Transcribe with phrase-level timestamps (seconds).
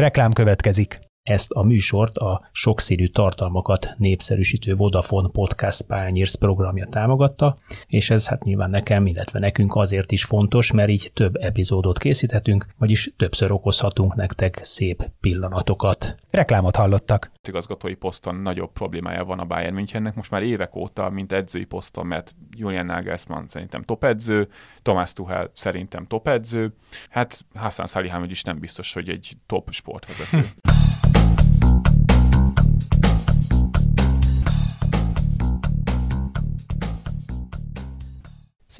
[0.00, 1.09] Reklám következik.
[1.22, 8.44] Ezt a műsort a sokszínű tartalmakat népszerűsítő Vodafone Podcast Pányérsz programja támogatta, és ez hát
[8.44, 14.14] nyilván nekem, illetve nekünk azért is fontos, mert így több epizódot készíthetünk, vagyis többször okozhatunk
[14.14, 16.16] nektek szép pillanatokat.
[16.30, 17.30] Reklámot hallottak.
[17.48, 22.06] igazgatói poszton nagyobb problémája van a Bayern Münchennek most már évek óta, mint edzői poszton,
[22.06, 24.48] mert Julian Nagelsmann szerintem top edző,
[24.82, 26.74] Thomas Tuchel szerintem top edző,
[27.10, 30.46] hát Hassan Salihamidzs is nem biztos, hogy egy top sportvezető.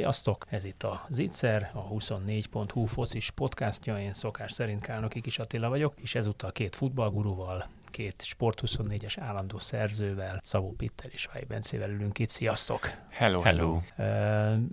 [0.00, 0.46] Sziasztok!
[0.48, 4.00] Ez itt a Zicser, a 24.hu focis podcastja.
[4.00, 10.41] Én szokás szerint Kálnoki Kis Attila vagyok, és ezúttal két futballguruval, két Sport24-es állandó szerzővel,
[10.44, 12.28] Szabó Pittel és Váj Bencével ülünk itt.
[12.28, 12.91] Sziasztok!
[13.08, 13.80] Hello, hello.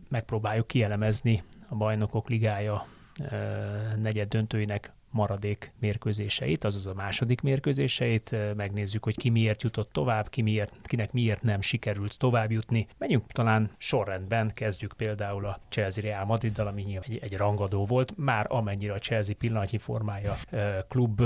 [0.10, 2.86] Megpróbáljuk kielemezni a Bajnokok Ligája
[3.96, 10.42] negyed döntőinek maradék mérkőzéseit, azaz a második mérkőzéseit, megnézzük, hogy ki miért jutott tovább, ki
[10.42, 12.88] miért, kinek miért nem sikerült tovább jutni.
[12.98, 18.14] Menjünk talán sorrendben, kezdjük például a Chelsea Real Madriddal, ami nyilván egy, egy rangadó volt,
[18.18, 20.38] már amennyire a Chelsea pillanatnyi formája,
[20.88, 21.22] klub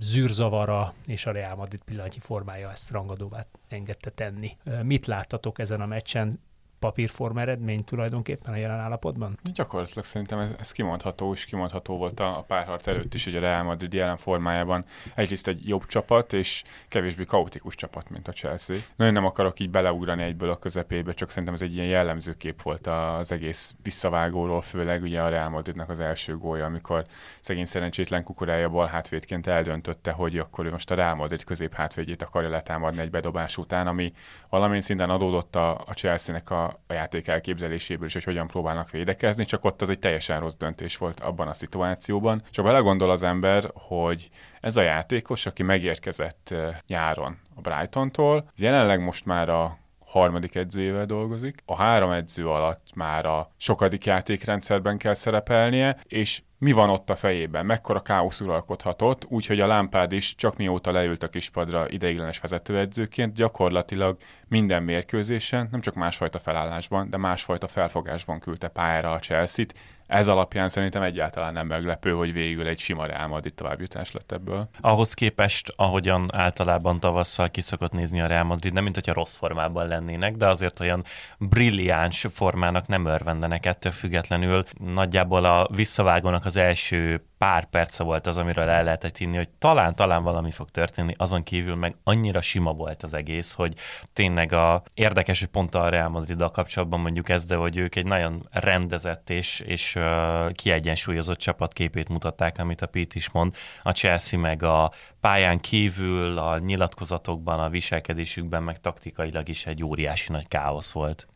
[0.00, 4.56] zűrzavara és a Real Madrid pillanatnyi formája ezt rangadóvá engedte tenni.
[4.82, 6.40] Mit láttatok ezen a meccsen?
[6.80, 9.38] Papírforma eredmény tulajdonképpen a jelen állapotban?
[9.54, 13.40] Gyakorlatilag szerintem ez, ez kimondható, és kimondható volt a, a párharc előtt is, hogy a
[13.40, 18.76] Real Madrid jelen formájában egyrészt egy jobb csapat, és kevésbé kaotikus csapat, mint a Chelsea.
[18.96, 22.62] Nagyon nem akarok így beleugrani egyből a közepébe, csak szerintem ez egy ilyen jellemző kép
[22.62, 27.04] volt az egész visszavágóról, főleg ugye a Real Madridnak az első gólja, amikor
[27.40, 32.22] szegény szerencsétlen kukurája bal hátvédként eldöntötte, hogy akkor ő most a Real Madrid közép hátvédjét
[32.22, 34.12] akarja letámadni egy bedobás után, ami
[34.48, 39.44] valamint szinten adódott a, a Chelsea-nek a a, játék elképzeléséből is, hogy hogyan próbálnak védekezni,
[39.44, 42.42] csak ott az egy teljesen rossz döntés volt abban a szituációban.
[42.50, 46.54] Csak belegondol az ember, hogy ez a játékos, aki megérkezett
[46.86, 49.78] nyáron a Brighton-tól, jelenleg most már a
[50.10, 51.62] harmadik edzőjével dolgozik.
[51.64, 57.16] A három edző alatt már a sokadik játékrendszerben kell szerepelnie, és mi van ott a
[57.16, 63.34] fejében, mekkora káosz uralkodhatott, úgyhogy a lámpád is csak mióta leült a kispadra ideiglenes vezetőedzőként,
[63.34, 64.16] gyakorlatilag
[64.48, 69.74] minden mérkőzésen, nem csak másfajta felállásban, de másfajta felfogásban küldte pályára a Chelsea-t,
[70.10, 74.68] ez alapján szerintem egyáltalán nem meglepő, hogy végül egy sima Real Madrid továbbjutás lett ebből.
[74.80, 79.86] Ahhoz képest, ahogyan általában tavasszal kiszokott nézni a Real Madrid, nem mint hogyha rossz formában
[79.86, 81.04] lennének, de azért olyan
[81.38, 84.64] brilliáns formának nem örvendenek ettől függetlenül.
[84.78, 90.22] Nagyjából a visszavágónak az első pár perce volt az, amiről el lehetett hinni, hogy talán-talán
[90.22, 93.74] valami fog történni, azon kívül meg annyira sima volt az egész, hogy
[94.12, 98.06] tényleg a érdekes, hogy pont a Real madrid kapcsolatban mondjuk ez, de hogy ők egy
[98.06, 103.54] nagyon rendezett és, és uh, kiegyensúlyozott csapatképét mutatták, amit a Pete is mond.
[103.82, 110.32] A Chelsea meg a pályán kívül, a nyilatkozatokban, a viselkedésükben, meg taktikailag is egy óriási
[110.32, 111.28] nagy káosz volt.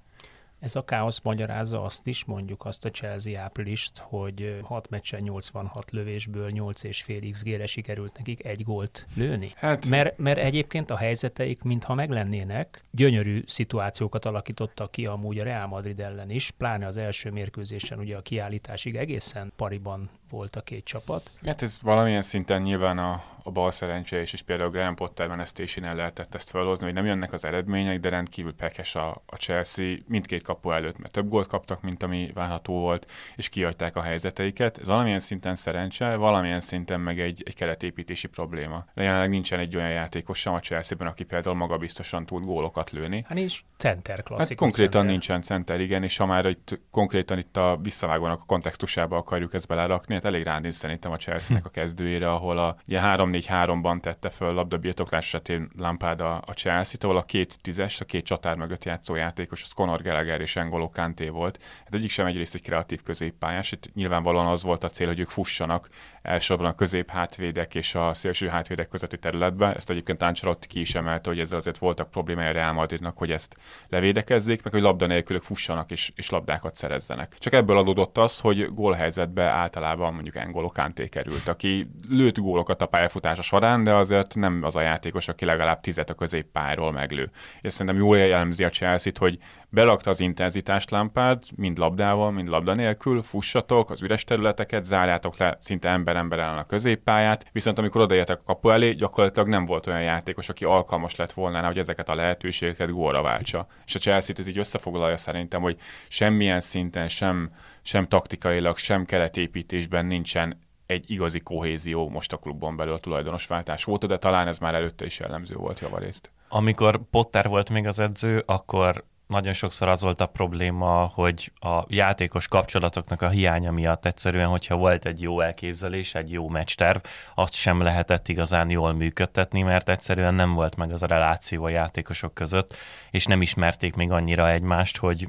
[0.65, 5.91] Ez a káosz magyarázza azt is, mondjuk azt a Chelsea áprilist, hogy 6 meccsen 86
[5.91, 9.51] lövésből 8 és fél XG-re sikerült nekik egy gólt lőni.
[9.55, 9.87] Hát...
[9.87, 16.01] Mert, mert egyébként a helyzeteik, mintha meglennének, gyönyörű szituációkat alakítottak ki amúgy a Real Madrid
[16.01, 21.31] ellen is, pláne az első mérkőzésen ugye a kiállításig egészen pariban volt a két csapat.
[21.45, 25.85] Hát ez valamilyen szinten nyilván a, a bal szerencse és, és például Graham Potter menesztésén
[25.85, 29.97] el lehetett ezt felhozni, hogy nem jönnek az eredmények, de rendkívül pekes a, a Chelsea
[30.09, 34.79] mindkét kapu előtt, mert több gólt kaptak, mint ami várható volt, és kiadták a helyzeteiket.
[34.79, 38.85] Ez valamilyen szinten szerencse, valamilyen szinten meg egy, egy keretépítési probléma.
[38.95, 43.25] De jelenleg nincsen egy olyan játékos sem a Chelsea-ben, aki például magabiztosan tud gólokat lőni.
[43.27, 45.11] Hát nincs center klasszikus hát konkrétan center.
[45.11, 49.67] nincsen center, igen, és ha már itt konkrétan itt a visszavágónak a kontextusába akarjuk ezt
[49.67, 54.53] belerakni, hát elég ránéz szerintem a Chelsea-nek a kezdőjére, ahol a ugye 3-4-3-ban tette föl
[54.53, 59.15] labdabirtoklás esetén Lampard a, a Chelsea-t, ahol a két tízes, a két csatár mögött játszó
[59.15, 61.59] játékos, az Conor Gallagher és Engolo Kanté volt.
[61.85, 65.29] Hát egyik sem egyrészt egy kreatív középpályás, itt nyilvánvalóan az volt a cél, hogy ők
[65.29, 65.89] fussanak
[66.23, 69.75] elsősorban a közép hátvédek és a szélső hátvédek közötti területbe.
[69.75, 73.57] Ezt egyébként Ancelotti ki is emelte, hogy ezzel azért voltak problémája Real Madridnak, hogy ezt
[73.89, 77.37] levédekezzék, meg hogy labda nélkül fussanak és, és labdákat szerezzenek.
[77.39, 82.87] Csak ebből adódott az, hogy gólhelyzetbe általában mondjuk Engolo Kanté került, aki lőtt gólokat a
[82.87, 87.31] pályafutása során, de azért nem az a játékos, aki legalább tizet a középpályáról meglő.
[87.61, 92.75] És szerintem jól jellemzi a Chelsea-t, hogy belakta az intenzitást Lampard, mind labdával, mind labda
[92.75, 98.39] nélkül, fussatok az üres területeket, zárjátok le szinte ember-ember ellen a középpályát, viszont amikor odaértek
[98.39, 102.15] a kapu elé, gyakorlatilag nem volt olyan játékos, aki alkalmas lett volna, hogy ezeket a
[102.15, 103.67] lehetőségeket gólra váltsa.
[103.87, 105.77] És a Chelsea-t ez így összefoglalja szerintem, hogy
[106.09, 107.51] semmilyen szinten sem
[107.85, 114.07] sem taktikailag, sem keretépítésben nincsen egy igazi kohézió most a klubban belül a tulajdonosváltás volt,
[114.07, 116.31] de talán ez már előtte is jellemző volt javarészt.
[116.49, 121.85] Amikor Potter volt még az edző, akkor nagyon sokszor az volt a probléma, hogy a
[121.89, 126.99] játékos kapcsolatoknak a hiánya miatt egyszerűen, hogyha volt egy jó elképzelés, egy jó meccsterv,
[127.35, 131.69] azt sem lehetett igazán jól működtetni, mert egyszerűen nem volt meg az a reláció a
[131.69, 132.77] játékosok között,
[133.11, 135.29] és nem ismerték még annyira egymást, hogy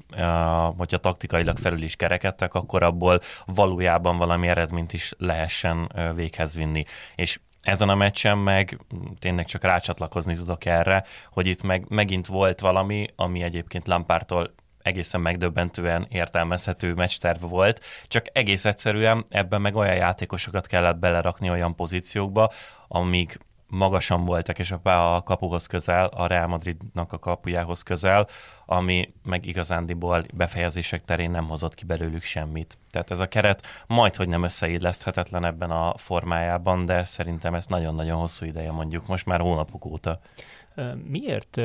[0.78, 6.84] hogyha taktikailag felül is kerekedtek, akkor abból valójában valami eredményt is lehessen véghez vinni.
[7.16, 8.80] És ezen a meccsen meg
[9.20, 15.22] tényleg csak rácsatlakozni tudok erre, hogy itt meg, megint volt valami, ami egyébként Lampártól egészen
[15.22, 22.52] megdöbbentően értelmezhető meccsterv volt, csak egész egyszerűen ebben meg olyan játékosokat kellett belerakni olyan pozíciókba,
[22.88, 28.28] amíg magasan voltak, és a, kapuhoz közel, a Real Madridnak a kapujához közel,
[28.66, 32.78] ami meg igazándiból befejezések terén nem hozott ki belőlük semmit.
[32.92, 38.20] Tehát ez a keret majd, hogy nem összeilleszthetetlen ebben a formájában, de szerintem ez nagyon-nagyon
[38.20, 40.20] hosszú ideje mondjuk, most már hónapok óta.
[41.04, 41.62] Miért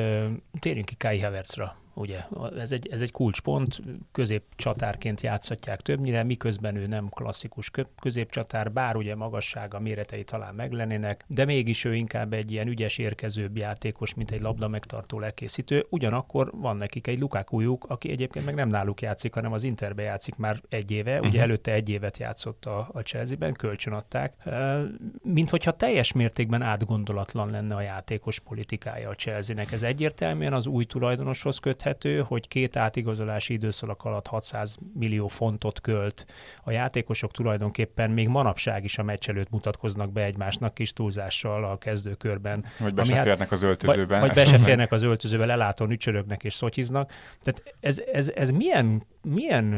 [0.58, 1.76] térjünk ki Kai Havertzra?
[2.00, 2.18] Ugye
[2.58, 3.80] ez egy, ez egy kulcspont,
[4.12, 7.70] középcsatárként játszhatják többnyire, miközben ő nem klasszikus
[8.00, 13.56] középcsatár, bár ugye magassága, méretei talán meglennének, de mégis ő inkább egy ilyen ügyes érkezőbb
[13.56, 15.86] játékos, mint egy labda megtartó lekészítő.
[15.88, 20.36] Ugyanakkor van nekik egy Lukakujuk, aki egyébként meg nem náluk játszik, hanem az Interbe játszik
[20.36, 21.28] már egy éve, uh-huh.
[21.28, 21.48] ugye mhm.
[21.48, 24.34] előtte egy évet játszott a, a Chelsea-ben, kölcsönadták,
[25.22, 29.72] mint hogyha teljes mértékben átgondolatlan lenne a játékos politikája a Chelsea-nek.
[29.72, 35.80] Ez egyértelműen az új tulajdonoshoz köthet, érthető, hogy két átigazolási időszak alatt 600 millió fontot
[35.80, 36.26] költ.
[36.64, 41.78] A játékosok tulajdonképpen még manapság is a meccs előtt mutatkoznak be egymásnak kis túlzással a
[41.78, 42.64] kezdőkörben.
[42.78, 44.20] Vagy be se hát- férnek az öltözőben.
[44.20, 47.12] Vagy, vagy be se férnek az öltözőbe, leláton ücsörögnek és szotyiznak.
[47.42, 49.74] Tehát ez, ez, ez milyen milyen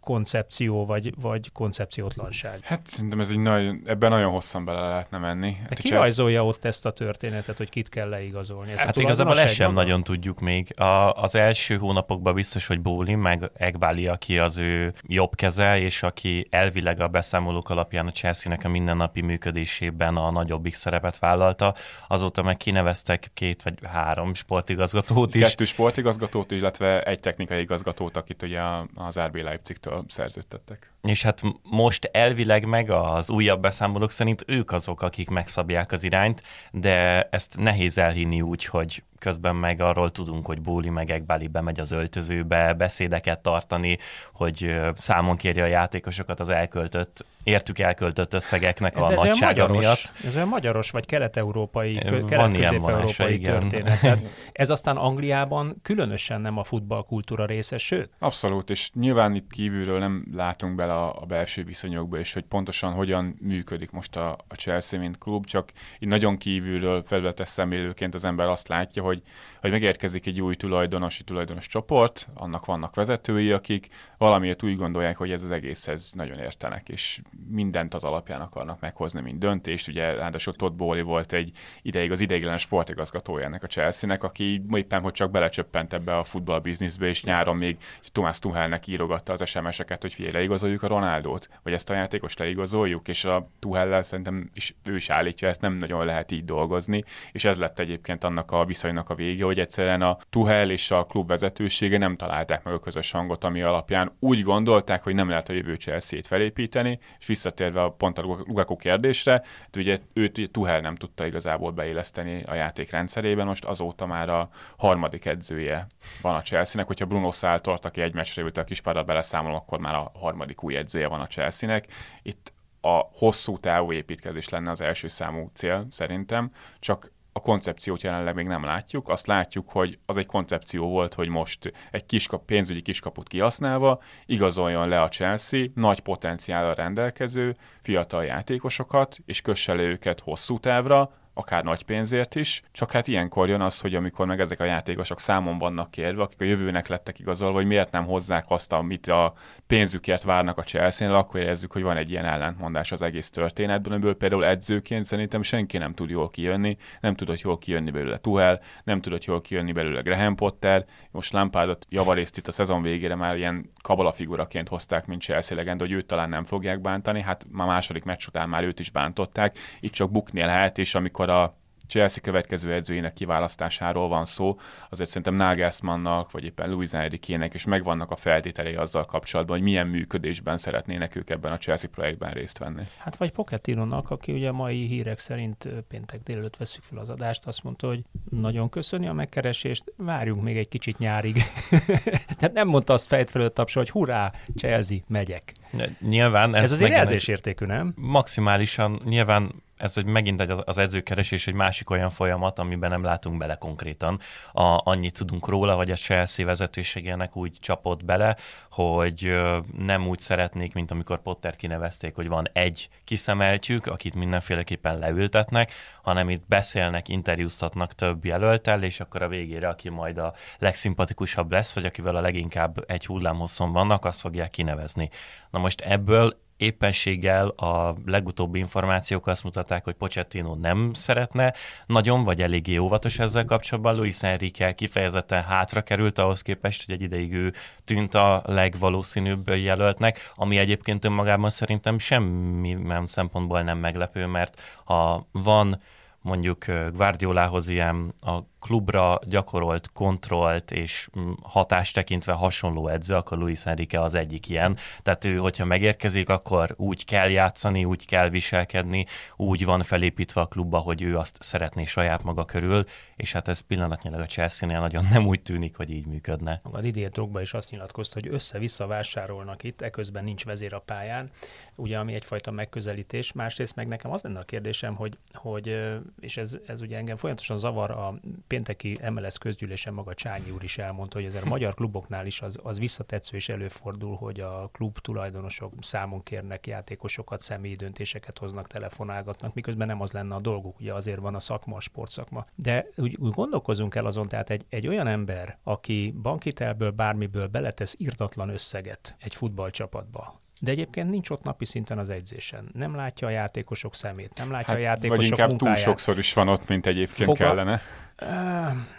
[0.00, 2.58] koncepció vagy, vagy koncepciótlanság?
[2.62, 5.50] Hát szerintem ez egy nagyon, ebben nagyon hosszan bele lehetne menni.
[5.50, 8.72] De hát, ki rajzolja ott ezt a történetet, hogy kit kell leigazolni?
[8.72, 10.80] Ez hát igazából ezt sem nagyon tudjuk még.
[10.80, 16.02] A, az első hónapokban biztos, hogy Bóli, meg Egbali, aki az ő jobb keze, és
[16.02, 21.74] aki elvileg a beszámolók alapján a Chelsea-nek a mindennapi működésében a nagyobbik szerepet vállalta.
[22.08, 25.42] Azóta meg kineveztek két vagy három sportigazgatót is.
[25.42, 28.60] Kettő sportigazgatót, illetve egy technikai igazgatót, akit ugye
[28.94, 30.92] az RB Leipzigtől szerződtettek.
[31.02, 36.42] És hát most elvileg meg az újabb beszámolók szerint ők azok, akik megszabják az irányt,
[36.70, 41.80] de ezt nehéz elhinni úgy, hogy közben meg arról tudunk, hogy Bóli meg Egbali bemegy
[41.80, 43.98] az öltözőbe beszédeket tartani,
[44.32, 50.12] hogy számon kérje a játékosokat az elköltött, értük elköltött összegeknek a ez nagysága magyaros, miatt.
[50.26, 51.94] Ez olyan magyaros, vagy kelet-európai,
[52.26, 54.00] kelet-közép-európai történet.
[54.00, 54.18] Tehát
[54.52, 58.10] ez aztán Angliában különösen nem a futballkultúra része, sőt.
[58.18, 62.92] Abszolút, és nyilván itt kívülről nem látunk bele a, a belső viszonyokba, és hogy pontosan
[62.92, 68.24] hogyan működik most a, a Chelsea, mint klub, csak így nagyon kívülről felületes szemlélőként az
[68.24, 69.22] ember azt látja, hogy,
[69.60, 73.88] hogy megérkezik egy új tulajdonosi tulajdonos csoport, annak vannak vezetői, akik
[74.18, 79.20] valamiért úgy gondolják, hogy ez az egészhez nagyon értenek, és mindent az alapján akarnak meghozni,
[79.20, 79.88] mint döntést.
[79.88, 81.50] Ugye ráadásul Todd Bowley volt egy
[81.82, 87.06] ideig az ideiglen sportigazgatója ennek a Chelsea-nek, aki éppen, hogy csak belecsöppent ebbe a futballbizniszbe,
[87.06, 87.76] és nyáron még
[88.12, 93.08] Thomas Tuchelnek írogatta az SMS-eket, hogy figyelj, leigazoljuk a Ronaldót, vagy ezt a játékos leigazoljuk,
[93.08, 97.44] és a Tuchellel szerintem is, ő is állítja, ezt nem nagyon lehet így dolgozni, és
[97.44, 101.28] ez lett egyébként annak a viszonynak a vége, hogy egyszerűen a Tuhel és a klub
[101.28, 105.52] vezetősége nem találták meg a közös hangot, ami alapján úgy gondolták, hogy nem lehet a
[105.52, 110.80] jövő Chelsea-t felépíteni, és visszatérve a pont a Lukaku kérdésre, hát ugye őt ugye Tuhel
[110.80, 114.48] nem tudta igazából beilleszteni a játék rendszerében, most azóta már a
[114.78, 115.86] harmadik edzője
[116.22, 119.94] van a Chelsea-nek, hogyha Bruno Száltort, aki egy meccsre ült a kispadra beleszámol, akkor már
[119.94, 121.86] a harmadik új edzője van a Chelsea-nek.
[122.22, 128.34] Itt a hosszú távú építkezés lenne az első számú cél szerintem, csak a koncepciót jelenleg
[128.34, 129.08] még nem látjuk.
[129.08, 134.88] Azt látjuk, hogy az egy koncepció volt, hogy most egy kiskap, pénzügyi kiskaput kihasználva igazoljon
[134.88, 141.64] le a Chelsea nagy potenciállal rendelkező fiatal játékosokat, és kösse le őket hosszú távra, akár
[141.64, 145.58] nagy pénzért is, csak hát ilyenkor jön az, hogy amikor meg ezek a játékosok számon
[145.58, 149.34] vannak kérve, akik a jövőnek lettek igazolva, hogy miért nem hozzák azt, amit a
[149.66, 154.16] pénzükért várnak a chelsea akkor érezzük, hogy van egy ilyen ellentmondás az egész történetben, amiből
[154.16, 159.00] például edzőként szerintem senki nem tud jól kijönni, nem tudott jól kijönni belőle Tuhel, nem
[159.00, 163.68] tudott jól kijönni belőle Graham Potter, most Lampardot javarészt itt a szezon végére már ilyen
[163.82, 168.04] kabala figuraként hozták, mint Chelsea legenda, hogy őt talán nem fogják bántani, hát már második
[168.04, 171.58] meccs után már őt is bántották, itt csak bukni lehet, és amikor a
[171.90, 174.58] Chelsea következő edzőjének kiválasztásáról van szó,
[174.90, 179.86] azért szerintem Nagelsmannnak, vagy éppen Luis Enrique-nek is megvannak a feltételei azzal kapcsolatban, hogy milyen
[179.86, 182.82] működésben szeretnének ők ebben a Chelsea projektben részt venni.
[182.98, 187.46] Hát vagy Pochettino-nak, aki ugye a mai hírek szerint péntek délelőtt veszük fel az adást,
[187.46, 191.42] azt mondta, hogy nagyon köszöni a megkeresést, várjunk még egy kicsit nyárig.
[192.38, 195.52] Tehát nem mondta azt fejt felől tapsa, hogy hurrá, Chelsea, megyek.
[196.00, 197.92] Nyilván ez, ez azért jelzésértékű, nem?
[197.96, 203.38] Maximálisan, nyilván ez hogy megint egy, az edzőkeresés egy másik olyan folyamat, amiben nem látunk
[203.38, 204.20] bele konkrétan.
[204.52, 208.36] A, annyit tudunk róla, hogy a Chelsea vezetőségének úgy csapott bele,
[208.70, 209.40] hogy
[209.78, 215.72] nem úgy szeretnék, mint amikor Pottert kinevezték, hogy van egy kiszemeltjük, akit mindenféleképpen leültetnek,
[216.02, 221.72] hanem itt beszélnek, interjúztatnak több jelöltel, és akkor a végére, aki majd a legszimpatikusabb lesz,
[221.72, 225.10] vagy akivel a leginkább egy hullámhosszon vannak, azt fogják kinevezni.
[225.50, 231.54] Na most ebből éppenséggel a legutóbbi információk azt mutatták, hogy Pochettino nem szeretne
[231.86, 233.96] nagyon, vagy eléggé óvatos ezzel kapcsolatban.
[233.96, 237.52] Luis Enrique kifejezetten hátra került ahhoz képest, hogy egy ideig ő
[237.84, 245.80] tűnt a legvalószínűbb jelöltnek, ami egyébként önmagában szerintem semmi szempontból nem meglepő, mert ha van
[246.22, 253.66] mondjuk Guardiolához ilyen a klubra gyakorolt, kontrollt és mm, hatást tekintve hasonló edző, akkor Luis
[253.66, 254.76] Enrique az egyik ilyen.
[255.02, 260.46] Tehát ő, hogyha megérkezik, akkor úgy kell játszani, úgy kell viselkedni, úgy van felépítve a
[260.46, 262.84] klubba, hogy ő azt szeretné saját maga körül,
[263.16, 266.60] és hát ez pillanatnyilag a Chelsea-nél nagyon nem úgy tűnik, hogy így működne.
[266.62, 271.30] A Didier Drogba is azt nyilatkozta, hogy össze-vissza vásárolnak itt, eközben nincs vezér a pályán,
[271.76, 273.32] ugye ami egyfajta megközelítés.
[273.32, 275.90] Másrészt meg nekem az lenne a kérdésem, hogy, hogy
[276.20, 280.78] és ez, ez ugye engem folyamatosan zavar a pénteki MLS közgyűlésen maga Csányi úr is
[280.78, 284.98] elmondta, hogy ezzel a magyar kluboknál is az, az visszatetsző és előfordul, hogy a klub
[284.98, 290.94] tulajdonosok számon kérnek játékosokat, személyi döntéseket hoznak, telefonálgatnak, miközben nem az lenne a dolguk, ugye
[290.94, 292.46] azért van a szakma, a sportszakma.
[292.54, 297.94] De úgy, úgy gondolkozunk el azon, tehát egy, egy olyan ember, aki bankitelből, bármiből beletesz
[297.98, 302.70] írtatlan összeget egy futballcsapatba, de egyébként nincs ott napi szinten az edzésen.
[302.72, 305.74] Nem látja a játékosok szemét, nem látja hát, a játékosok Vagy inkább munkáját.
[305.74, 307.44] túl sokszor is van ott, mint egyébként Foga...
[307.44, 307.80] kellene.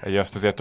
[0.01, 0.55] Egy azt azért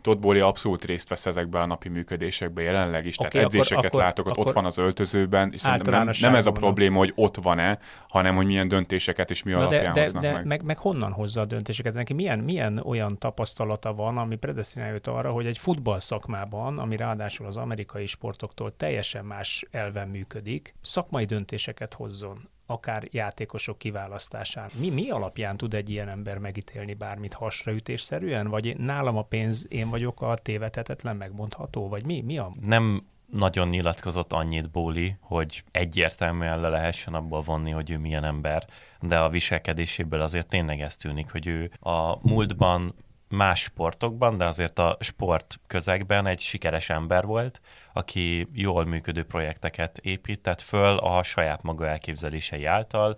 [0.00, 3.84] Todd Bowley abszolút részt vesz ezekben a napi működésekben jelenleg is, okay, tehát akkor, edzéseket
[3.84, 7.36] akkor, látok, ott, ott van az öltözőben, és nem, nem ez a probléma, hogy ott
[7.36, 10.46] van-e, hanem hogy milyen döntéseket és mi Na alapján de, de, hoznak de meg.
[10.46, 10.62] meg.
[10.62, 11.94] Meg honnan hozza a döntéseket?
[11.94, 17.46] Neki milyen, milyen olyan tapasztalata van, ami predestinálja arra, hogy egy futball szakmában, ami ráadásul
[17.46, 24.70] az amerikai sportoktól teljesen más elven működik, szakmai döntéseket hozzon akár játékosok kiválasztásán.
[24.78, 28.48] Mi, mi alapján tud egy ilyen ember megítélni bármit hasraütésszerűen?
[28.48, 31.88] Vagy nálam a pénz, én vagyok a tévedhetetlen megmondható?
[31.88, 32.20] Vagy mi?
[32.20, 32.52] mi a...
[32.60, 38.66] Nem nagyon nyilatkozott annyit Bóli, hogy egyértelműen le lehessen abból vonni, hogy ő milyen ember,
[39.00, 42.94] de a viselkedéséből azért tényleg ez tűnik, hogy ő a múltban
[43.28, 47.60] más sportokban, de azért a sport közegben egy sikeres ember volt,
[47.96, 53.16] aki jól működő projekteket épített föl a saját maga elképzelései által,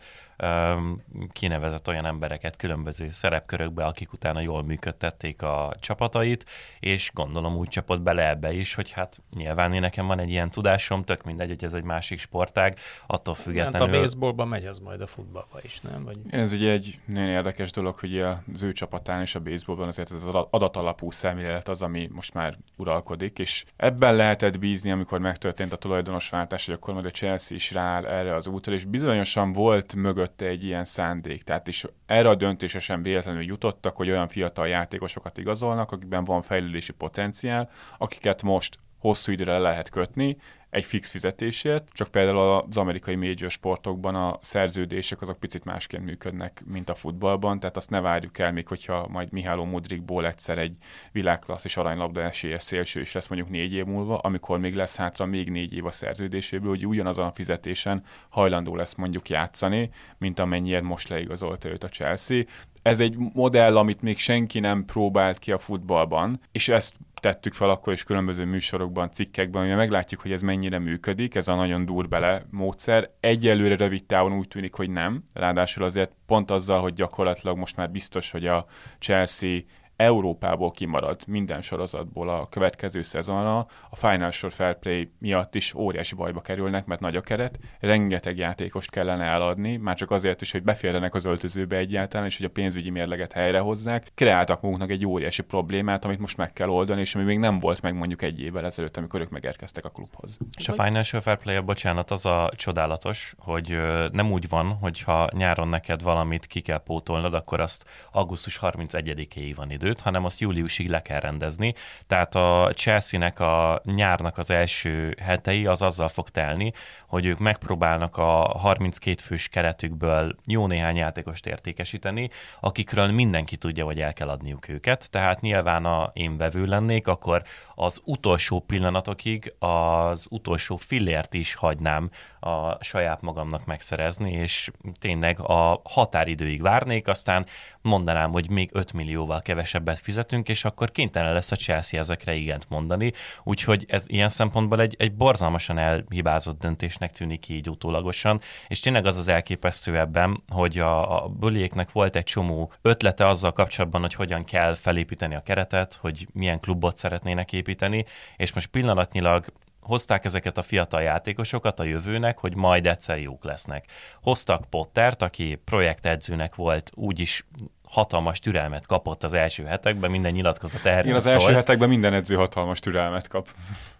[1.32, 6.46] kinevezett olyan embereket különböző szerepkörökbe, akik utána jól működtették a csapatait,
[6.80, 10.50] és gondolom úgy csapott bele ebbe is, hogy hát nyilván én nekem van egy ilyen
[10.50, 13.88] tudásom, tök mindegy, hogy ez egy másik sportág, attól függetlenül...
[13.88, 16.04] Hát a baseballban megy az majd a futballba is, nem?
[16.04, 16.18] Vagy...
[16.30, 20.22] Ez ugye egy nagyon érdekes dolog, hogy az ő csapatán és a baseballban azért ez
[20.22, 25.76] az adatalapú szemlélet az, ami most már uralkodik, és ebben lehetett bízni, amikor megtörtént a
[25.76, 30.14] tulajdonosváltás, hogy akkor majd a Chelsea is rááll erre az útra, és bizonyosan volt mögött
[30.16, 31.42] mögötte egy ilyen szándék.
[31.42, 36.42] Tehát is erre a döntése sem véletlenül jutottak, hogy olyan fiatal játékosokat igazolnak, akikben van
[36.42, 40.36] fejlődési potenciál, akiket most hosszú időre lehet kötni,
[40.76, 46.62] egy fix fizetésért, csak például az amerikai major sportokban a szerződések azok picit másként működnek,
[46.66, 50.76] mint a futballban, tehát azt ne várjuk el, még hogyha majd Mihály Mudrikból egyszer egy
[51.12, 55.26] világklassz és aranylabda esélyes szélső is lesz mondjuk négy év múlva, amikor még lesz hátra
[55.26, 60.84] még négy év a szerződéséből, hogy ugyanazon a fizetésen hajlandó lesz mondjuk játszani, mint amennyien
[60.84, 62.42] most leigazolta őt a Chelsea.
[62.86, 67.70] Ez egy modell, amit még senki nem próbált ki a futballban, és ezt tettük fel
[67.70, 72.46] akkor is különböző műsorokban, cikkekben, hogy meglátjuk, hogy ez mennyire működik, ez a nagyon bele
[72.50, 73.10] módszer.
[73.20, 75.24] Egyelőre rövid távon úgy tűnik, hogy nem.
[75.32, 78.66] Ráadásul azért pont azzal, hogy gyakorlatilag most már biztos, hogy a
[78.98, 79.60] Chelsea
[79.96, 86.40] Európából kimarad minden sorozatból a következő szezonra, a Financial Fair Play miatt is óriási bajba
[86.40, 91.14] kerülnek, mert nagy a keret, rengeteg játékost kellene eladni, már csak azért is, hogy beférjenek
[91.14, 94.06] az öltözőbe egyáltalán, és hogy a pénzügyi mérleget helyrehozzák.
[94.14, 97.82] Kreáltak magunknak egy óriási problémát, amit most meg kell oldani, és ami még nem volt
[97.82, 100.38] meg mondjuk egy évvel ezelőtt, amikor ők megérkeztek a klubhoz.
[100.58, 103.78] És a Financial Fair Play, bocsánat, az a csodálatos, hogy
[104.12, 109.52] nem úgy van, hogy ha nyáron neked valamit ki kell pótolnod, akkor azt augusztus 31-éig
[109.56, 111.74] van időt, hanem azt júliusig le kell rendezni.
[112.06, 116.72] Tehát a Chelsea-nek a nyárnak az első hetei az azzal fog telni,
[117.06, 124.00] hogy ők megpróbálnak a 32 fős keretükből jó néhány játékost értékesíteni, akikről mindenki tudja, hogy
[124.00, 125.10] el kell adniuk őket.
[125.10, 127.42] Tehát nyilván a én vevő lennék, akkor
[127.74, 135.80] az utolsó pillanatokig az utolsó fillért is hagynám a saját magamnak megszerezni, és tényleg a
[135.84, 137.46] határidőig várnék, aztán
[137.82, 139.40] mondanám, hogy még 5 millióval
[139.76, 143.12] kevesebbet fizetünk, és akkor kénytelen lesz a Chelsea ezekre igent mondani.
[143.44, 149.16] Úgyhogy ez ilyen szempontból egy, egy borzalmasan elhibázott döntésnek tűnik így utólagosan, és tényleg az
[149.16, 154.44] az elképesztő ebben, hogy a, a buliéknek volt egy csomó ötlete azzal kapcsolatban, hogy hogyan
[154.44, 158.04] kell felépíteni a keretet, hogy milyen klubot szeretnének építeni,
[158.36, 159.44] és most pillanatnyilag
[159.86, 163.84] hozták ezeket a fiatal játékosokat a jövőnek, hogy majd egyszer jók lesznek.
[164.22, 167.46] Hoztak Pottert, aki projektedzőnek volt, úgyis
[167.90, 171.34] hatalmas türelmet kapott az első hetekben, minden nyilatkozat erről Igen, az szólt.
[171.34, 173.48] első hetekben minden edző hatalmas türelmet kap.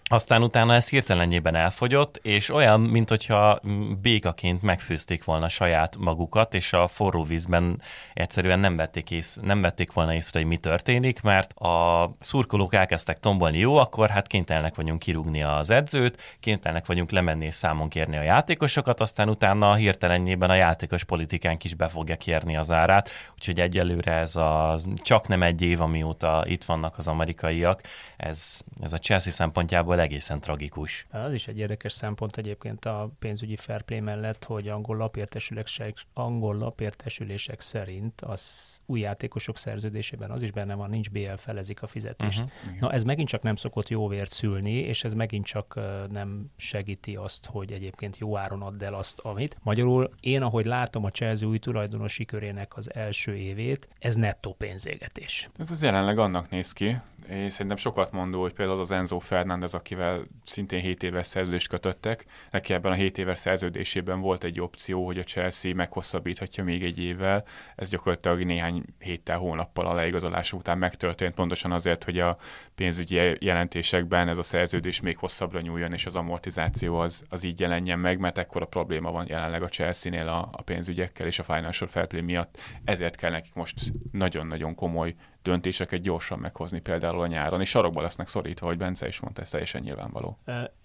[0.08, 3.60] Aztán utána ez hirtelenjében elfogyott, és olyan, mint hogyha
[4.00, 7.82] békaként megfőzték volna saját magukat, és a forró vízben
[8.14, 13.18] egyszerűen nem vették, ész, nem vették volna észre, hogy mi történik, mert a szurkolók elkezdtek
[13.18, 18.16] tombolni, jó, akkor hát kénytelenek vagyunk kirúgni az edzőt, kénytelenek vagyunk lemenni és számon kérni
[18.16, 23.60] a játékosokat, aztán utána hirtelenjében a játékos politikánk is be fogja kérni az árát, úgyhogy
[23.60, 27.80] egyelőre ez a csak nem egy év, amióta itt vannak az amerikaiak,
[28.16, 31.07] ez, ez a Chelsea szempontjából igazából egészen tragikus.
[31.11, 36.57] Az is egy érdekes szempont egyébként a pénzügyi fair play mellett, hogy angol lapértesülések, angol
[36.57, 42.43] lapértesülések szerint az új játékosok szerződésében az is benne van, nincs BL felezik a fizetést.
[42.43, 42.81] Uh-huh.
[42.81, 47.17] Na ez megint csak nem szokott jó vért szülni, és ez megint csak nem segíti
[47.17, 49.57] azt, hogy egyébként jó áron add el azt, amit.
[49.62, 55.49] Magyarul én, ahogy látom a Chelsea új tulajdonosi körének az első évét, ez nettó pénzégetés.
[55.59, 56.97] Ez az jelenleg annak néz ki,
[57.28, 62.25] és szerintem sokat mondó, hogy például az Enzo Fernández, akivel szintén 7 éves szerződést kötöttek,
[62.50, 66.99] neki ebben a 7 éves szerződésében volt egy opció, hogy a Chelsea meghosszabbíthatja még egy
[66.99, 67.45] évvel.
[67.76, 72.39] Ez gyakorlatilag néhány héttel, hónappal a leigazolása után megtörtént, pontosan azért, hogy a
[72.75, 77.99] pénzügyi jelentésekben ez a szerződés még hosszabbra nyúljon, és az amortizáció az, az így jelenjen
[77.99, 82.06] meg, mert ekkora probléma van jelenleg a Chelsea-nél a, a pénzügyekkel és a Financial Fair
[82.06, 82.58] Play miatt.
[82.84, 85.15] Ezért kell nekik most nagyon-nagyon komoly
[85.47, 89.50] döntéseket gyorsan meghozni például a nyáron, és sarokba lesznek szorítva, hogy Bence is mondta, ez
[89.50, 90.39] teljesen nyilvánvaló.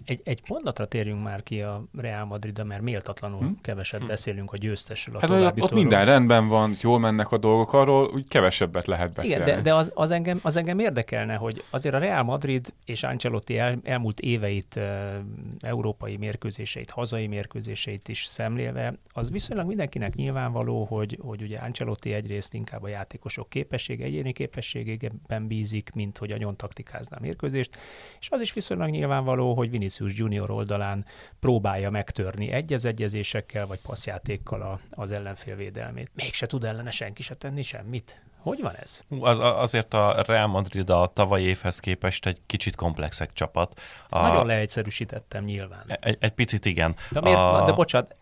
[0.06, 3.62] Egy, egy mondatra térjünk már ki a Real Madrid, mert méltatlanul hmm?
[3.62, 4.08] keveset hmm.
[4.08, 5.16] beszélünk a győztesről.
[5.16, 9.14] A hát ott, ott minden rendben van, jól mennek a dolgok, arról úgy kevesebbet lehet
[9.14, 9.44] beszélni.
[9.44, 13.04] Igen, de, de az, az, engem, az engem érdekelne, hogy azért a Real Madrid és
[13.04, 15.22] Ancelotti el, elmúlt éveit, e,
[15.60, 22.54] európai mérkőzéseit, hazai mérkőzéseit is szemlélve, az viszonylag mindenkinek nyilvánvaló, hogy, hogy ugye Ancelotti egyrészt
[22.54, 27.78] inkább a játékosok képessége, egyéni képességében bízik, mint hogy agyon taktikázná a mérkőzést,
[28.20, 31.06] és az is viszonylag nyilvánvaló, hogy Vinicius Junior oldalán
[31.40, 36.12] próbálja megtörni egyezegyezésekkel vagy passzjátékkal a, az ellenfél védelmét.
[36.14, 38.22] Mégse tud ellene senki se tenni semmit.
[38.38, 39.04] Hogy van ez?
[39.20, 43.80] Az, azért a Real Madrid a tavalyi évhez képest egy kicsit komplexek csapat.
[44.10, 44.22] A...
[44.22, 45.84] Nagyon leegyszerűsítettem nyilván.
[45.88, 46.96] Egy, egy picit igen.
[47.12, 47.64] De, miért, a...
[47.66, 48.16] de bocsánat,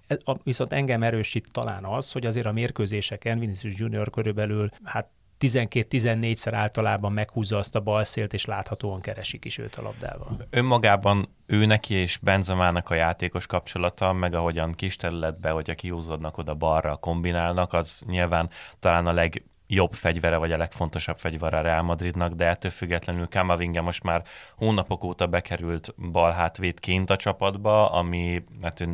[0.43, 5.07] viszont engem erősít talán az, hogy azért a mérkőzéseken Vinicius Junior körülbelül hát
[5.39, 10.47] 12-14-szer általában meghúzza azt a balszélt, és láthatóan keresik is őt a labdával.
[10.49, 16.53] Önmagában ő neki és Benzemának a játékos kapcsolata, meg ahogyan kis területbe, hogyha kihúzódnak oda
[16.53, 18.49] balra, kombinálnak, az nyilván
[18.79, 23.27] talán a leg jobb fegyvere, vagy a legfontosabb fegyvere a Real Madridnak, de ettől függetlenül
[23.27, 24.23] Kamavinga most már
[24.55, 28.85] hónapok óta bekerült balhátvédként a csapatba, ami hát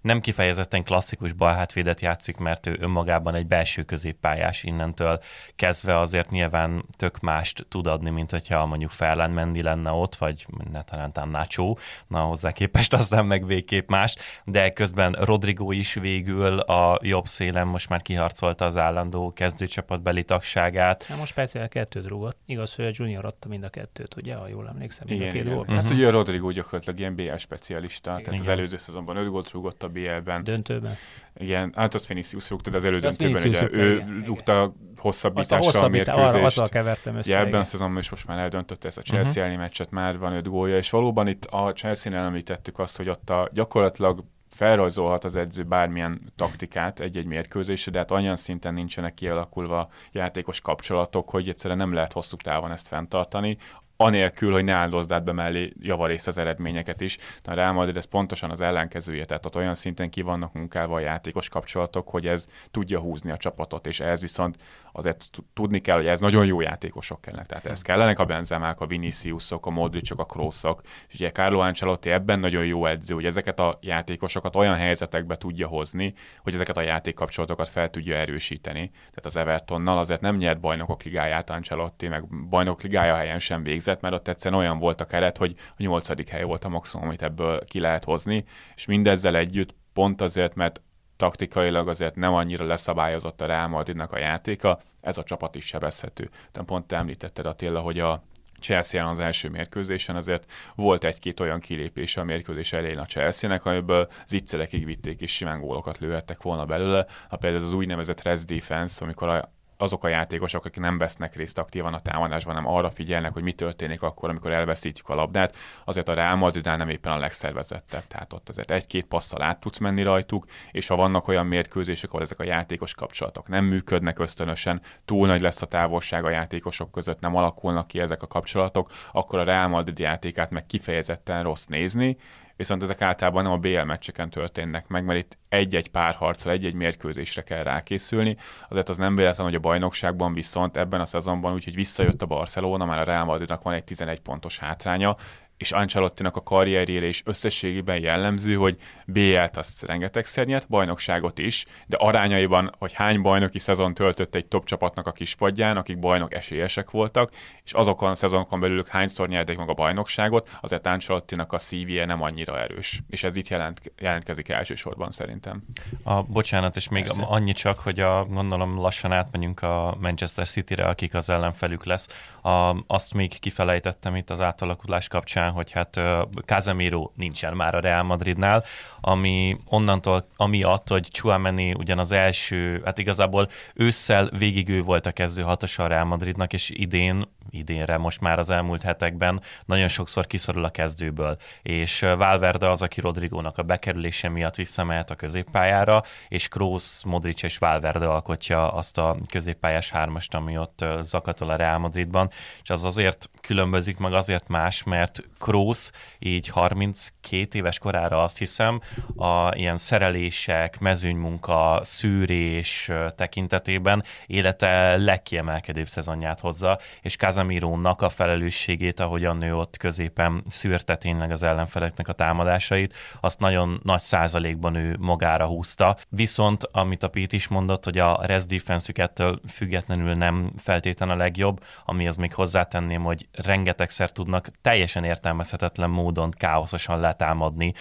[0.00, 5.20] nem kifejezetten klasszikus balhátvédet játszik, mert ő önmagában egy belső középpályás innentől
[5.56, 10.46] kezdve azért nyilván tök mást tud adni, mint hogyha mondjuk Ferland Mendi lenne ott, vagy
[10.72, 11.74] ne talán Nacho,
[12.06, 17.66] na hozzá képest aztán meg végképp más, de közben Rodrigo is végül a jobb szélen
[17.66, 21.06] most már kiharcolta az állandó kezdőcsapatbeli tagságát.
[21.08, 22.36] Na most speciál kettőt rúgott.
[22.46, 25.34] Igaz, hogy a Junior adta mind a kettőt, ugye, ha jól emlékszem, mind igen, a
[25.34, 25.56] két igen.
[25.56, 25.96] Hát uh-huh.
[25.96, 28.38] ugye a Rodrigo gyakorlatilag ilyen BL specialista, tehát igen.
[28.38, 30.44] az előző szezonban 5 gólt rúgott a BL-ben.
[30.44, 30.96] Döntőben.
[31.36, 35.88] Igen, hát az Vinicius rúgta, de az elődöntőben ugye ő igen, rúgta hosszabbítással Azt a
[35.88, 36.34] mérkőzést.
[36.34, 37.30] arra, azzal kevertem össze.
[37.30, 37.60] Ja, ebben igen.
[37.60, 39.44] a szezonban is most már eldöntötte ezt a Chelsea uh-huh.
[39.44, 43.30] elleni meccset, már van öt gólja, és valóban itt a Chelsea-nél említettük azt, hogy ott
[43.30, 49.88] a, gyakorlatilag felrajzolhat az edző bármilyen taktikát egy-egy mérkőzésre, de hát olyan szinten nincsenek kialakulva
[50.12, 53.58] játékos kapcsolatok, hogy egyszerűen nem lehet hosszú távon ezt fenntartani
[53.96, 57.18] anélkül, hogy ne áldozd be mellé javarészt az eredményeket is.
[57.42, 60.94] De a Real Madrid ez pontosan az ellenkezője, tehát ott olyan szinten ki vannak munkálva
[60.94, 64.56] a játékos kapcsolatok, hogy ez tudja húzni a csapatot, és ez viszont
[64.96, 67.46] azért tudni kell, hogy ez nagyon jó játékosok kellnek.
[67.46, 70.80] Tehát ez kellenek a Benzemák, a Viniciusok, a Modricok, a Kroosok.
[71.08, 75.66] És ugye Carlo Ancelotti ebben nagyon jó edző, hogy ezeket a játékosokat olyan helyzetekbe tudja
[75.66, 78.90] hozni, hogy ezeket a játékkapcsolatokat fel tudja erősíteni.
[78.90, 84.00] Tehát az Evertonnal azért nem nyert bajnokok ligáját Ancelotti, meg bajnok ligája helyen sem végzett,
[84.00, 87.22] mert ott egyszerűen olyan volt a keret, hogy a nyolcadik hely volt a maximum, amit
[87.22, 90.80] ebből ki lehet hozni, és mindezzel együtt pont azért, mert
[91.16, 96.30] taktikailag azért nem annyira leszabályozott a Real Madridnak a játéka, ez a csapat is sebezhető.
[96.52, 98.22] Tehát pont te említetted Attila, hogy a
[98.60, 104.08] chelsea az első mérkőzésen azért volt egy-két olyan kilépése a mérkőzés elején a Chelsea-nek, amiből
[104.26, 107.06] zicserekig vitték és simán gólokat lőhettek volna belőle.
[107.28, 109.52] Ha például ez az úgynevezett rest defense, amikor a
[109.84, 113.52] azok a játékosok, akik nem vesznek részt aktívan a támadásban, hanem arra figyelnek, hogy mi
[113.52, 118.06] történik akkor, amikor elveszítjük a labdát, azért a Real Madridnál nem éppen a legszervezettebb.
[118.06, 122.22] Tehát ott azért egy-két passzal át tudsz menni rajtuk, és ha vannak olyan mérkőzések, ahol
[122.22, 127.20] ezek a játékos kapcsolatok nem működnek ösztönösen, túl nagy lesz a távolság a játékosok között,
[127.20, 132.16] nem alakulnak ki ezek a kapcsolatok, akkor a Real Madrid játékát meg kifejezetten rossz nézni,
[132.56, 137.42] viszont ezek általában nem a BL meccseken történnek meg, mert itt egy-egy párharcra, egy-egy mérkőzésre
[137.42, 138.36] kell rákészülni.
[138.68, 142.84] Azért az nem véletlen, hogy a bajnokságban viszont ebben a szezonban úgyhogy visszajött a Barcelona,
[142.84, 145.16] már a Real Madridnak van egy 11 pontos hátránya,
[145.56, 151.96] és Ancelottinak a karrierjére is összességében jellemző, hogy BL-t azt rengetegszer nyert, bajnokságot is, de
[151.96, 157.30] arányaiban, hogy hány bajnoki szezon töltött egy top csapatnak a kispadján, akik bajnok esélyesek voltak,
[157.64, 162.22] és azokon a szezonokon belül hányszor nyerték meg a bajnokságot, azért Ancelottinak a szívje nem
[162.22, 163.00] annyira erős.
[163.08, 165.64] És ez itt jelent, jelentkezik elsősorban szerintem.
[166.02, 167.22] A, bocsánat, és még Persze.
[167.22, 172.08] annyi csak, hogy a, gondolom lassan átmegyünk a Manchester City-re, akik az ellenfelük lesz.
[172.42, 176.00] A, azt még kifelejtettem itt az átalakulás kapcsán, hogy hát
[176.44, 178.64] Casemiro nincsen már a Real Madridnál,
[179.00, 185.12] ami onnantól, amiatt, hogy Chouameni ugyan az első, hát igazából ősszel végig ő volt a
[185.12, 189.40] kezdő hatos a Real Madridnak, és idén, idénre most már az elmúlt hetekben.
[189.64, 195.14] Nagyon sokszor kiszorul a kezdőből, és Valverde az, aki Rodrigónak a bekerülése miatt visszamehet a
[195.14, 201.56] középpályára, és Kroos, Modric és Valverde alkotja azt a középpályás hármast, ami ott zakatol a
[201.56, 202.30] Real Madridban,
[202.62, 208.80] és az azért különbözik, meg azért más, mert Kroos így 32 éves korára azt hiszem,
[209.16, 219.36] a ilyen szerelések, mezőnymunka, szűrés tekintetében élete legkiemelkedőbb szezonját hozza, és Casemirónak a felelősségét, ahogyan
[219.36, 225.46] nő ott középen szűrte tényleg az ellenfeleknek a támadásait, azt nagyon nagy százalékban ő magára
[225.46, 225.96] húzta.
[226.08, 231.16] Viszont, amit a Pete is mondott, hogy a rest defense ettől függetlenül nem feltétlen a
[231.16, 237.72] legjobb, ami az még hozzátenném, hogy rengetegszer tudnak teljesen értelmezhetetlen módon káoszosan letámadni,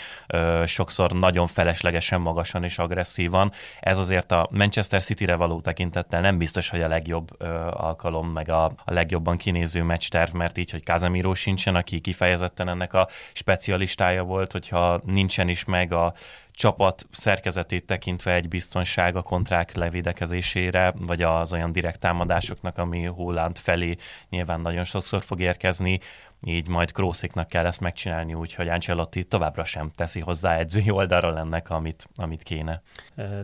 [0.66, 3.52] sokszor nagyon feleslegesen magasan és agresszívan.
[3.80, 8.66] Ez azért a Manchester City-re való tekintettel nem biztos, hogy a legjobb alkalom, meg a,
[8.66, 14.52] a legjobban kinéző meccsterv, mert így, hogy Casemiro sincsen, aki kifejezetten ennek a specialistája volt,
[14.52, 16.14] hogyha nincsen is meg a
[16.54, 23.58] csapat szerkezetét tekintve egy biztonság a kontrák levédekezésére, vagy az olyan direkt támadásoknak, ami Holland
[23.58, 23.96] felé
[24.30, 26.00] nyilván nagyon sokszor fog érkezni,
[26.46, 31.70] így majd Krószéknak kell ezt megcsinálni, úgyhogy Ancelotti továbbra sem teszi hozzá edzői oldalról ennek,
[31.70, 32.82] amit, amit kéne.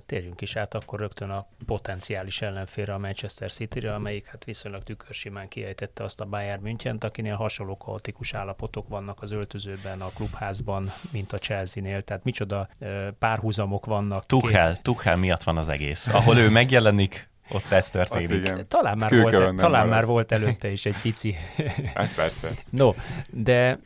[0.05, 5.47] Térjünk is át akkor rögtön a potenciális ellenfélre, a Manchester City-re, amelyik hát viszonylag tükörsimán
[5.47, 11.33] kiejtette azt a Bayern münchen akinél hasonló kaotikus állapotok vannak az öltözőben, a klubházban, mint
[11.33, 12.01] a Chelsea-nél.
[12.01, 12.69] Tehát micsoda
[13.19, 14.25] párhuzamok vannak.
[14.25, 14.83] Tuchel, két...
[14.83, 16.07] Tuchel miatt van az egész.
[16.07, 18.47] Ahol ő megjelenik, ott ez történik.
[18.47, 21.35] Hát talán már, volt, talán már volt előtte is egy pici.
[21.95, 22.49] Hát persze.
[22.71, 22.93] no,
[23.31, 23.79] de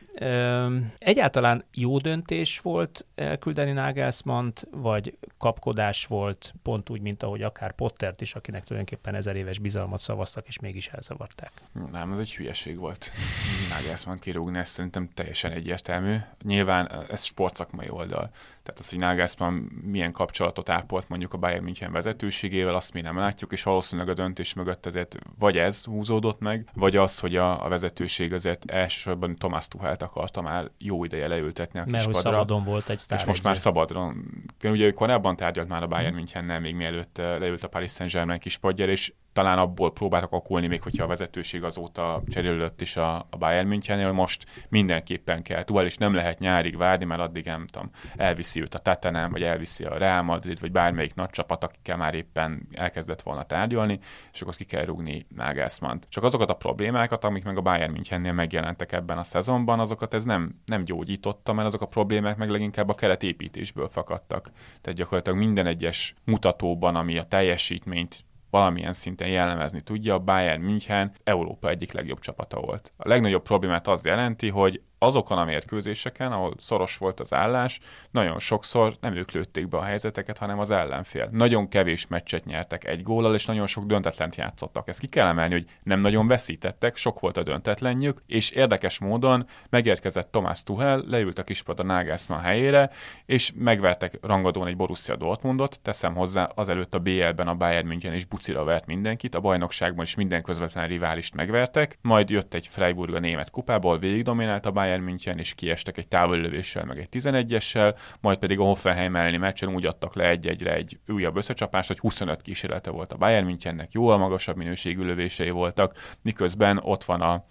[0.97, 8.21] egyáltalán jó döntés volt elküldeni Nagelsmann-t, vagy kapkodás volt, pont úgy, mint ahogy akár Pottert
[8.21, 11.51] is, akinek tulajdonképpen ezer éves bizalmat szavaztak, és mégis elzavarták.
[11.91, 13.12] Nem, ez egy hülyeség volt.
[13.77, 16.15] Nagelsmann kirúgni, ez szerintem teljesen egyértelmű.
[16.43, 18.31] Nyilván ez sportszakmai oldal.
[18.63, 23.17] Tehát az, hogy Nagelsmann milyen kapcsolatot ápolt mondjuk a Bayern München vezetőségével, azt mi nem
[23.17, 27.65] látjuk, és valószínűleg a döntés mögött azért vagy ez húzódott meg, vagy az, hogy a,
[27.65, 32.63] a vezetőség azért elsősorban Thomas Tuchelt akarta már jó ideje leültetni a Mert hogy szabadon
[32.63, 34.26] volt egy sztár És most már szabadon.
[34.63, 39.13] Ugye korábban tárgyalt már a Bayern Münchennel, még mielőtt leült a Paris Saint-Germain padjára, és
[39.33, 44.11] talán abból próbáltak akulni, még hogyha a vezetőség azóta cserélődött is a, a Bayern Münchennél,
[44.11, 48.73] most mindenképpen kell túl, és nem lehet nyárig várni, mert addig nem tudom, elviszi őt
[48.73, 53.21] a Tottenham, vagy elviszi a Real Madrid, vagy bármelyik nagy csapat, akikkel már éppen elkezdett
[53.21, 53.99] volna tárgyalni,
[54.33, 58.33] és akkor ki kell rúgni nagelsmann Csak azokat a problémákat, amik meg a Bayern Münchennél
[58.33, 62.89] megjelentek ebben a szezonban, azokat ez nem, nem gyógyította, mert azok a problémák meg leginkább
[62.89, 64.51] a keretépítésből fakadtak.
[64.81, 71.11] Tehát gyakorlatilag minden egyes mutatóban, ami a teljesítményt valamilyen szinten jellemezni tudja, a Bayern München
[71.23, 72.93] Európa egyik legjobb csapata volt.
[72.97, 77.79] A legnagyobb problémát az jelenti, hogy azokon a mérkőzéseken, ahol szoros volt az állás,
[78.11, 81.29] nagyon sokszor nem ők lőtték be a helyzeteket, hanem az ellenfél.
[81.31, 84.87] Nagyon kevés meccset nyertek egy góllal, és nagyon sok döntetlent játszottak.
[84.87, 89.47] Ezt ki kell emelni, hogy nem nagyon veszítettek, sok volt a döntetlenjük, és érdekes módon
[89.69, 92.89] megérkezett Thomas Tuchel, leült a kispad a Nagelsmann helyére,
[93.25, 98.25] és megvertek rangadón egy Borussia Dortmundot, teszem hozzá, azelőtt a BL-ben a Bayern München és
[98.25, 103.19] bucira vert mindenkit, a bajnokságban is minden közvetlen riválist megvertek, majd jött egy Freiburg a
[103.19, 107.97] német kupából, végig dominált a Bayern Bayern München, és kiestek egy távollövéssel, meg egy 11-essel,
[108.21, 112.41] majd pedig a Hoffenheim elleni meccsen úgy adtak le egy-egyre egy újabb összecsapást, hogy 25
[112.41, 117.45] kísérlete volt a Bayern Münchennek, jóval magasabb minőségű lövései voltak, miközben ott van a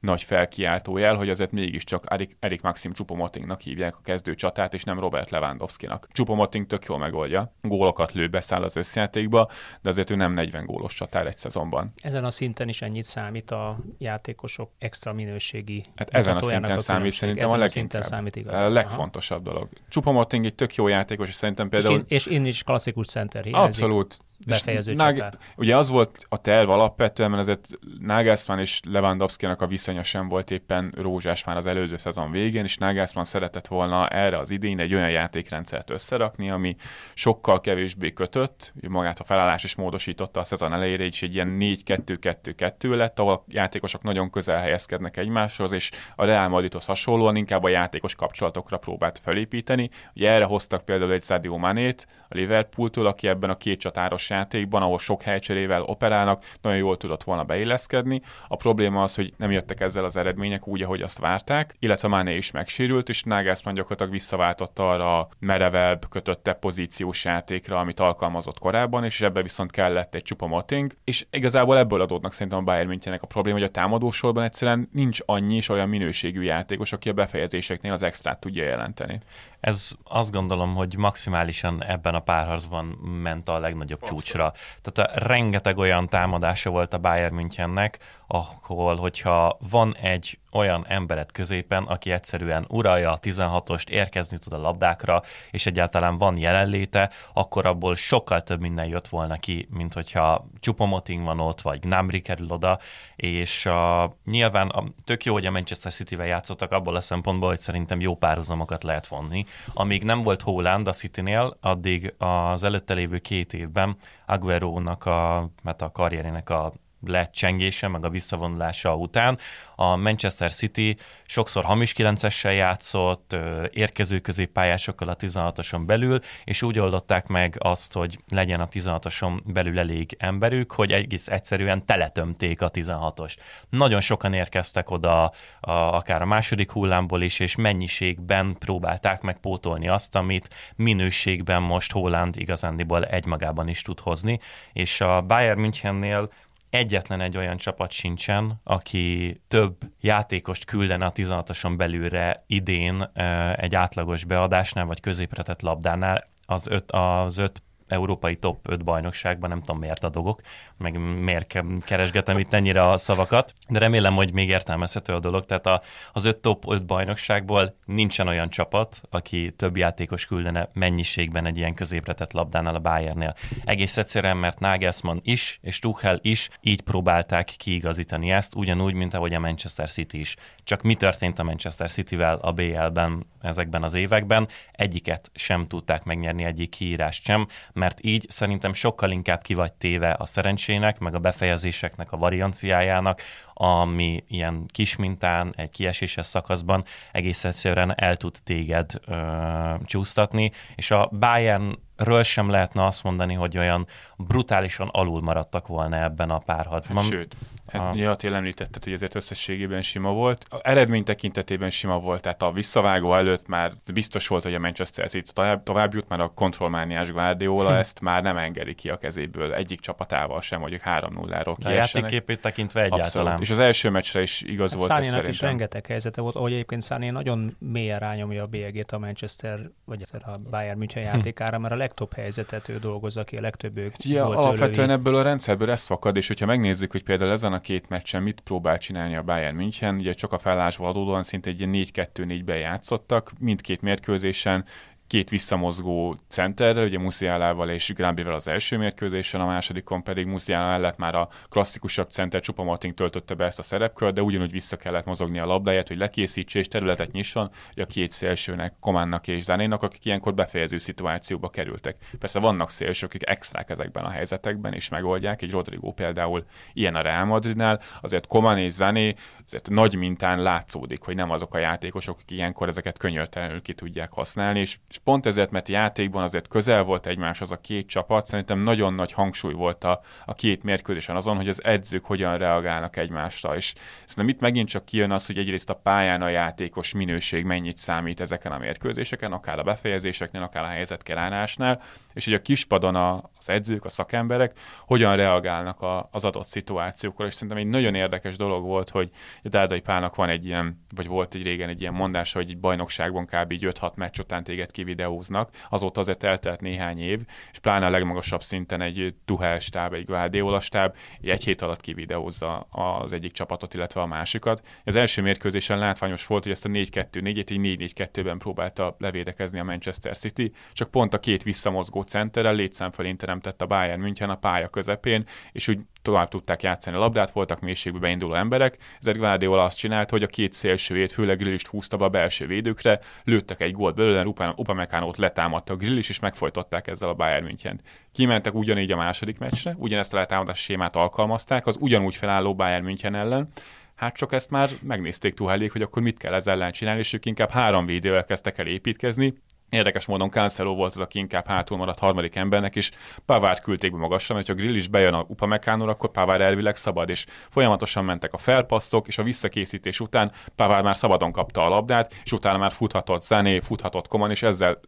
[0.00, 5.00] nagy felkiáltójel, hogy azért mégiscsak Erik, Erik Maxim Csupomotingnak hívják a kezdő csatát, és nem
[5.00, 6.08] Robert Lewandowski-nak.
[6.12, 9.50] Csupomoting tök jól megoldja, gólokat lő, beszáll az összjátékba,
[9.82, 11.92] de azért ő nem 40 gólos csatár egy szezonban.
[12.02, 16.78] Ezen a szinten is ennyit számít a játékosok extra minőségi Hát ezen a szinten a
[16.78, 18.58] számít szerintem ezen a, a szinten számít igaz.
[18.58, 19.54] A legfontosabb Aha.
[19.54, 19.68] dolog.
[19.88, 22.04] Csupomoting egy tök jó játékos, és szerintem például...
[22.06, 23.82] És én, és én is klasszikus center hiányzik.
[23.82, 27.68] Abszolút befejező Nag- Ugye az volt a terv alapvetően, mert azért
[28.00, 32.76] Nagelsmann és Lewandowski-nak a viszonya sem volt éppen rózsás már az előző szezon végén, és
[32.76, 36.76] Nagelsmann szeretett volna erre az idén egy olyan játékrendszert összerakni, ami
[37.14, 42.96] sokkal kevésbé kötött, magát a felállás is módosította a szezon elejére, és egy ilyen 4-2-2-2
[42.96, 47.68] lett, ahol a játékosok nagyon közel helyezkednek egymáshoz, és a Real Madridhoz hasonlóan inkább a
[47.68, 49.90] játékos kapcsolatokra próbált felépíteni.
[50.14, 54.82] Ugye erre hoztak például egy Sadio Manét a Liverpooltól, aki ebben a két csatáros játékban,
[54.82, 58.22] ahol sok helycserével operálnak, nagyon jól tudott volna beilleszkedni.
[58.48, 62.36] A probléma az, hogy nem jöttek ezzel az eredmények úgy, ahogy azt várták, illetve Mané
[62.36, 69.04] is megsérült, és Nagelsmann gyakorlatilag visszaváltotta arra a merevebb, kötötte pozíciós játékra, amit alkalmazott korábban,
[69.04, 73.22] és ebbe viszont kellett egy csupa moting, és igazából ebből adódnak szerintem a Bayern Münchennek
[73.22, 77.92] a probléma, hogy a támadósorban egyszerűen nincs annyi és olyan minőségű játékos, aki a befejezéseknél
[77.92, 79.20] az extrát tudja jelenteni.
[79.60, 82.84] Ez azt gondolom, hogy maximálisan ebben a párharcban
[83.22, 84.14] ment a legnagyobb Persze.
[84.14, 84.52] csúcsra.
[84.82, 91.32] Tehát a rengeteg olyan támadása volt a Bayern Münchennek, ahol, hogyha van egy olyan emberet
[91.32, 97.66] középen, aki egyszerűen uralja a 16-ost, érkezni tud a labdákra, és egyáltalán van jelenléte, akkor
[97.66, 102.50] abból sokkal több minden jött volna ki, mint hogyha Csupomoting van ott, vagy Gnabry kerül
[102.50, 102.78] oda,
[103.16, 107.60] és a, nyilván a, tök jó, hogy a Manchester City-vel játszottak abból a szempontból, hogy
[107.60, 109.46] szerintem jó párhuzamokat lehet vonni.
[109.74, 115.82] Amíg nem volt Holland a City-nél, addig az előtte lévő két évben Aguero-nak a, mert
[115.82, 116.72] a karrierének a
[117.06, 119.38] lecsengése, meg a visszavonulása után.
[119.74, 123.36] A Manchester City sokszor hamis 9-essel játszott,
[123.70, 129.78] érkező középpályásokkal a 16-oson belül, és úgy oldották meg azt, hogy legyen a 16-oson belül
[129.78, 133.36] elég emberük, hogy egész egyszerűen teletömték a 16-os.
[133.68, 135.24] Nagyon sokan érkeztek oda,
[135.60, 142.36] a, akár a második hullámból is, és mennyiségben próbálták megpótolni azt, amit minőségben most Holland
[142.36, 144.38] igazándiból egymagában is tud hozni,
[144.72, 146.30] és a Bayern Münchennél
[146.70, 153.10] egyetlen egy olyan csapat sincsen, aki több játékost küldene a 16-oson belülre idén
[153.56, 156.24] egy átlagos beadásnál, vagy középre tett labdánál.
[156.46, 160.40] Az öt, az öt európai top 5 bajnokságban, nem tudom miért adogok,
[160.76, 165.44] meg miért keresgetem itt ennyire a szavakat, de remélem, hogy még értelmezhető a dolog.
[165.44, 171.46] Tehát a, az 5 top 5 bajnokságból nincsen olyan csapat, aki több játékos küldene mennyiségben
[171.46, 173.34] egy ilyen középretett labdánál a Bayernnél.
[173.64, 179.34] Egész egyszerűen, mert Nagelsmann is, és Tuchel is így próbálták kiigazítani ezt, ugyanúgy, mint ahogy
[179.34, 180.36] a Manchester City is.
[180.64, 184.48] Csak mi történt a Manchester City-vel a BL-ben ezekben az években?
[184.72, 187.46] Egyiket sem tudták megnyerni, egyik kiírást sem,
[187.78, 193.22] mert így szerintem sokkal inkább ki vagy téve a szerencsének, meg a befejezéseknek a varianciájának,
[193.54, 200.90] ami ilyen kis mintán, egy kieséses szakaszban egész egyszerűen el tud téged ö, csúsztatni, és
[200.90, 203.86] a Bayern ről sem lehetne azt mondani, hogy olyan
[204.16, 207.02] brutálisan alul maradtak volna ebben a párharcban.
[207.02, 207.36] Hát, sőt,
[207.72, 210.44] Hát, ja, tényleg említetted, hogy ezért összességében sima volt.
[210.50, 215.08] A eredmény tekintetében sima volt, tehát a visszavágó előtt már biztos volt, hogy a Manchester
[215.08, 217.74] City tovább, tovább jut, mert a kontrollmániás Guardiola hm.
[217.74, 222.82] ezt már nem engedi ki a kezéből egyik csapatával sem, mondjuk 3-0-ról A játékképét tekintve
[222.82, 223.06] egyáltalán.
[223.06, 223.40] Abszolút.
[223.40, 225.30] És az első meccsre is igaz hát volt ez szerintem.
[225.30, 230.02] is rengeteg helyzete volt, ahogy egyébként Száné nagyon mélyen rányomja a bélyegét a Manchester, vagy
[230.12, 231.08] a Bayern München hm.
[231.08, 235.22] játékára, mert a legtöbb helyzetet ő dolgozza ki, a legtöbb ők ja, alapvetően ebből a
[235.22, 239.16] rendszerből ezt fakad, és hogyha megnézzük, hogy például ezen a két meccsen mit próbál csinálni
[239.16, 244.64] a Bayern München, ugye csak a felállásból adódóan szinte egy 4-2-4-ben játszottak, mindkét mérkőzésen
[245.08, 250.96] két visszamozgó centerrel, ugye Musialával és Grábrivel az első mérkőzésen, a másodikon pedig Musiala mellett
[250.96, 255.04] már a klasszikusabb center Csupa Martin töltötte be ezt a szerepkört, de ugyanúgy vissza kellett
[255.04, 260.04] mozogni a labdáját, hogy lekészítse és területet nyisson, a két szélsőnek, Kománnak és Zanénak, akik
[260.04, 261.96] ilyenkor befejező szituációba kerültek.
[262.18, 267.00] Persze vannak szélsők, akik extrák ezekben a helyzetekben és megoldják, egy Rodrigo például ilyen a
[267.00, 269.14] Real Madridnál, azért Komán és Zané
[269.48, 274.12] azért nagy mintán látszódik, hogy nem azok a játékosok, akik ilyenkor ezeket könyörtelenül ki tudják
[274.12, 278.58] használni, és és pont ezért, mert játékban azért közel volt egymáshoz a két csapat, szerintem
[278.58, 283.56] nagyon nagy hangsúly volt a, a két mérkőzésen azon, hogy az edzők hogyan reagálnak egymásra,
[283.56, 287.76] és szerintem itt megint csak kijön az, hogy egyrészt a pályán a játékos minőség mennyit
[287.76, 291.82] számít ezeken a mérkőzéseken, akár a befejezéseknél, akár a helyzetkeránásnál,
[292.14, 297.26] és hogy a kispadon a, az edzők, a szakemberek hogyan reagálnak a, az adott szituációkra,
[297.26, 299.10] és szerintem egy nagyon érdekes dolog volt, hogy
[299.42, 303.24] Dárdai Pálnak van egy ilyen, vagy volt egy régen egy ilyen mondás, hogy egy bajnokságban
[303.24, 303.52] kb.
[303.52, 307.20] 5-6 meccs után téged kivideóznak, azóta azért eltelt néhány év,
[307.52, 312.60] és pláne a legmagasabb szinten egy Tuhel stáb, egy Guardiola stáb egy hét alatt kivideózza
[312.70, 314.66] az egyik csapatot, illetve a másikat.
[314.84, 320.18] Az első mérkőzésen látványos volt, hogy ezt a 4-2-4-et így 4-4-2-ben próbálta levédekezni a Manchester
[320.18, 324.68] City, csak pont a két visszamozgó centerrel létszám fölén teremtett a Bayern München a pálya
[324.68, 329.78] közepén, és úgy tovább tudták játszani a labdát, voltak mélységbe beinduló emberek, ezért Guardiola azt
[329.78, 333.94] csinált, hogy a két szélsőjét, főleg Grillist húzta be a belső védőkre, lőttek egy gólt
[333.94, 334.24] belőle,
[334.56, 337.80] Upamecánót letámadta a Grillis, és megfojtották ezzel a Bayern München.
[338.12, 343.14] Kimentek ugyanígy a második meccsre, ugyanezt a letámadás sémát alkalmazták az ugyanúgy felálló Bayern München
[343.14, 343.48] ellen,
[343.94, 347.26] Hát csak ezt már megnézték Tuhelék, hogy akkor mit kell ezzel ellen csinálni, és ők
[347.26, 349.34] inkább három védővel kezdtek el építkezni,
[349.70, 352.90] Érdekes módon Cancelo volt az, aki inkább hátul maradt harmadik embernek, és
[353.24, 357.08] Pavard küldték be magasra, mert ha Grill is bejön a Upamecánóra, akkor Pavard elvileg szabad,
[357.08, 362.14] és folyamatosan mentek a felpasszok, és a visszakészítés után Pavard már szabadon kapta a labdát,
[362.24, 364.80] és utána már futhatott Zené, futhatott Koman, és ezzel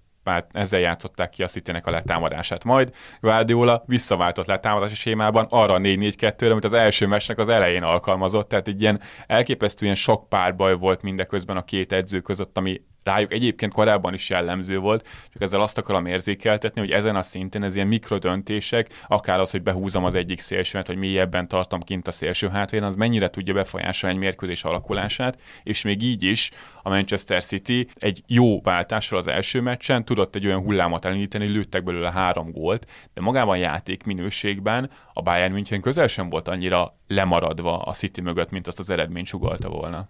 [0.53, 2.65] ezzel játszották ki a city a letámadását.
[2.65, 8.49] Majd Guardiola visszaváltott letámadási sémában arra a 4-4-2-re, amit az első meccsnek az elején alkalmazott,
[8.49, 13.73] tehát egy ilyen elképesztően sok párbaj volt mindeközben a két edző között, ami rájuk egyébként
[13.73, 17.87] korábban is jellemző volt, csak ezzel azt akarom érzékeltetni, hogy ezen a szinten ez ilyen
[17.87, 22.87] mikrodöntések, akár az, hogy behúzom az egyik szélsőt, hogy mélyebben tartom kint a szélső hátvéren,
[22.87, 26.51] az mennyire tudja befolyásolni egy mérkőzés alakulását, és még így is
[26.83, 31.55] a Manchester City egy jó váltással az első meccsen tudott egy olyan hullámot elindítani, hogy
[31.55, 36.99] lőttek belőle három gólt, de magában játék minőségben a Bayern München közel sem volt annyira
[37.07, 40.09] lemaradva a City mögött, mint azt az eredmény sugalta volna.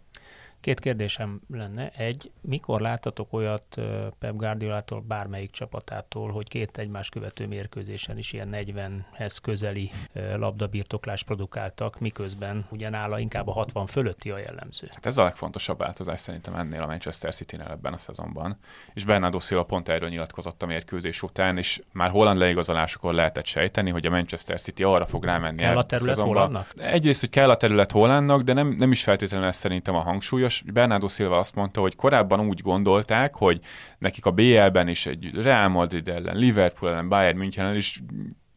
[0.61, 1.89] Két kérdésem lenne.
[1.89, 3.81] Egy, mikor láttatok olyat
[4.19, 9.91] Pep Guardiolától, bármelyik csapatától, hogy két egymás követő mérkőzésen is ilyen 40-hez közeli
[10.37, 14.87] labdabirtoklást produkáltak, miközben ugyanála inkább a 60 fölötti a jellemző?
[14.91, 18.59] Hát ez a legfontosabb változás szerintem ennél a Manchester City-nél ebben a szezonban.
[18.95, 23.91] És Bernardo Silva pont erről nyilatkozott a mérkőzés után, és már Holland leigazolásokor lehetett sejteni,
[23.91, 25.59] hogy a Manchester City arra fog rámenni.
[25.59, 26.73] Kell a terület Hollandnak?
[26.77, 30.49] Egyrészt, hogy kell a terület Hollandnak, de nem, nem is feltétlenül ez szerintem a hangsúlyos
[30.51, 33.61] fontos, Bernardo Silva azt mondta, hogy korábban úgy gondolták, hogy
[33.99, 38.03] nekik a BL-ben is egy Real Madrid ellen, Liverpool ellen, Bayern München ellen is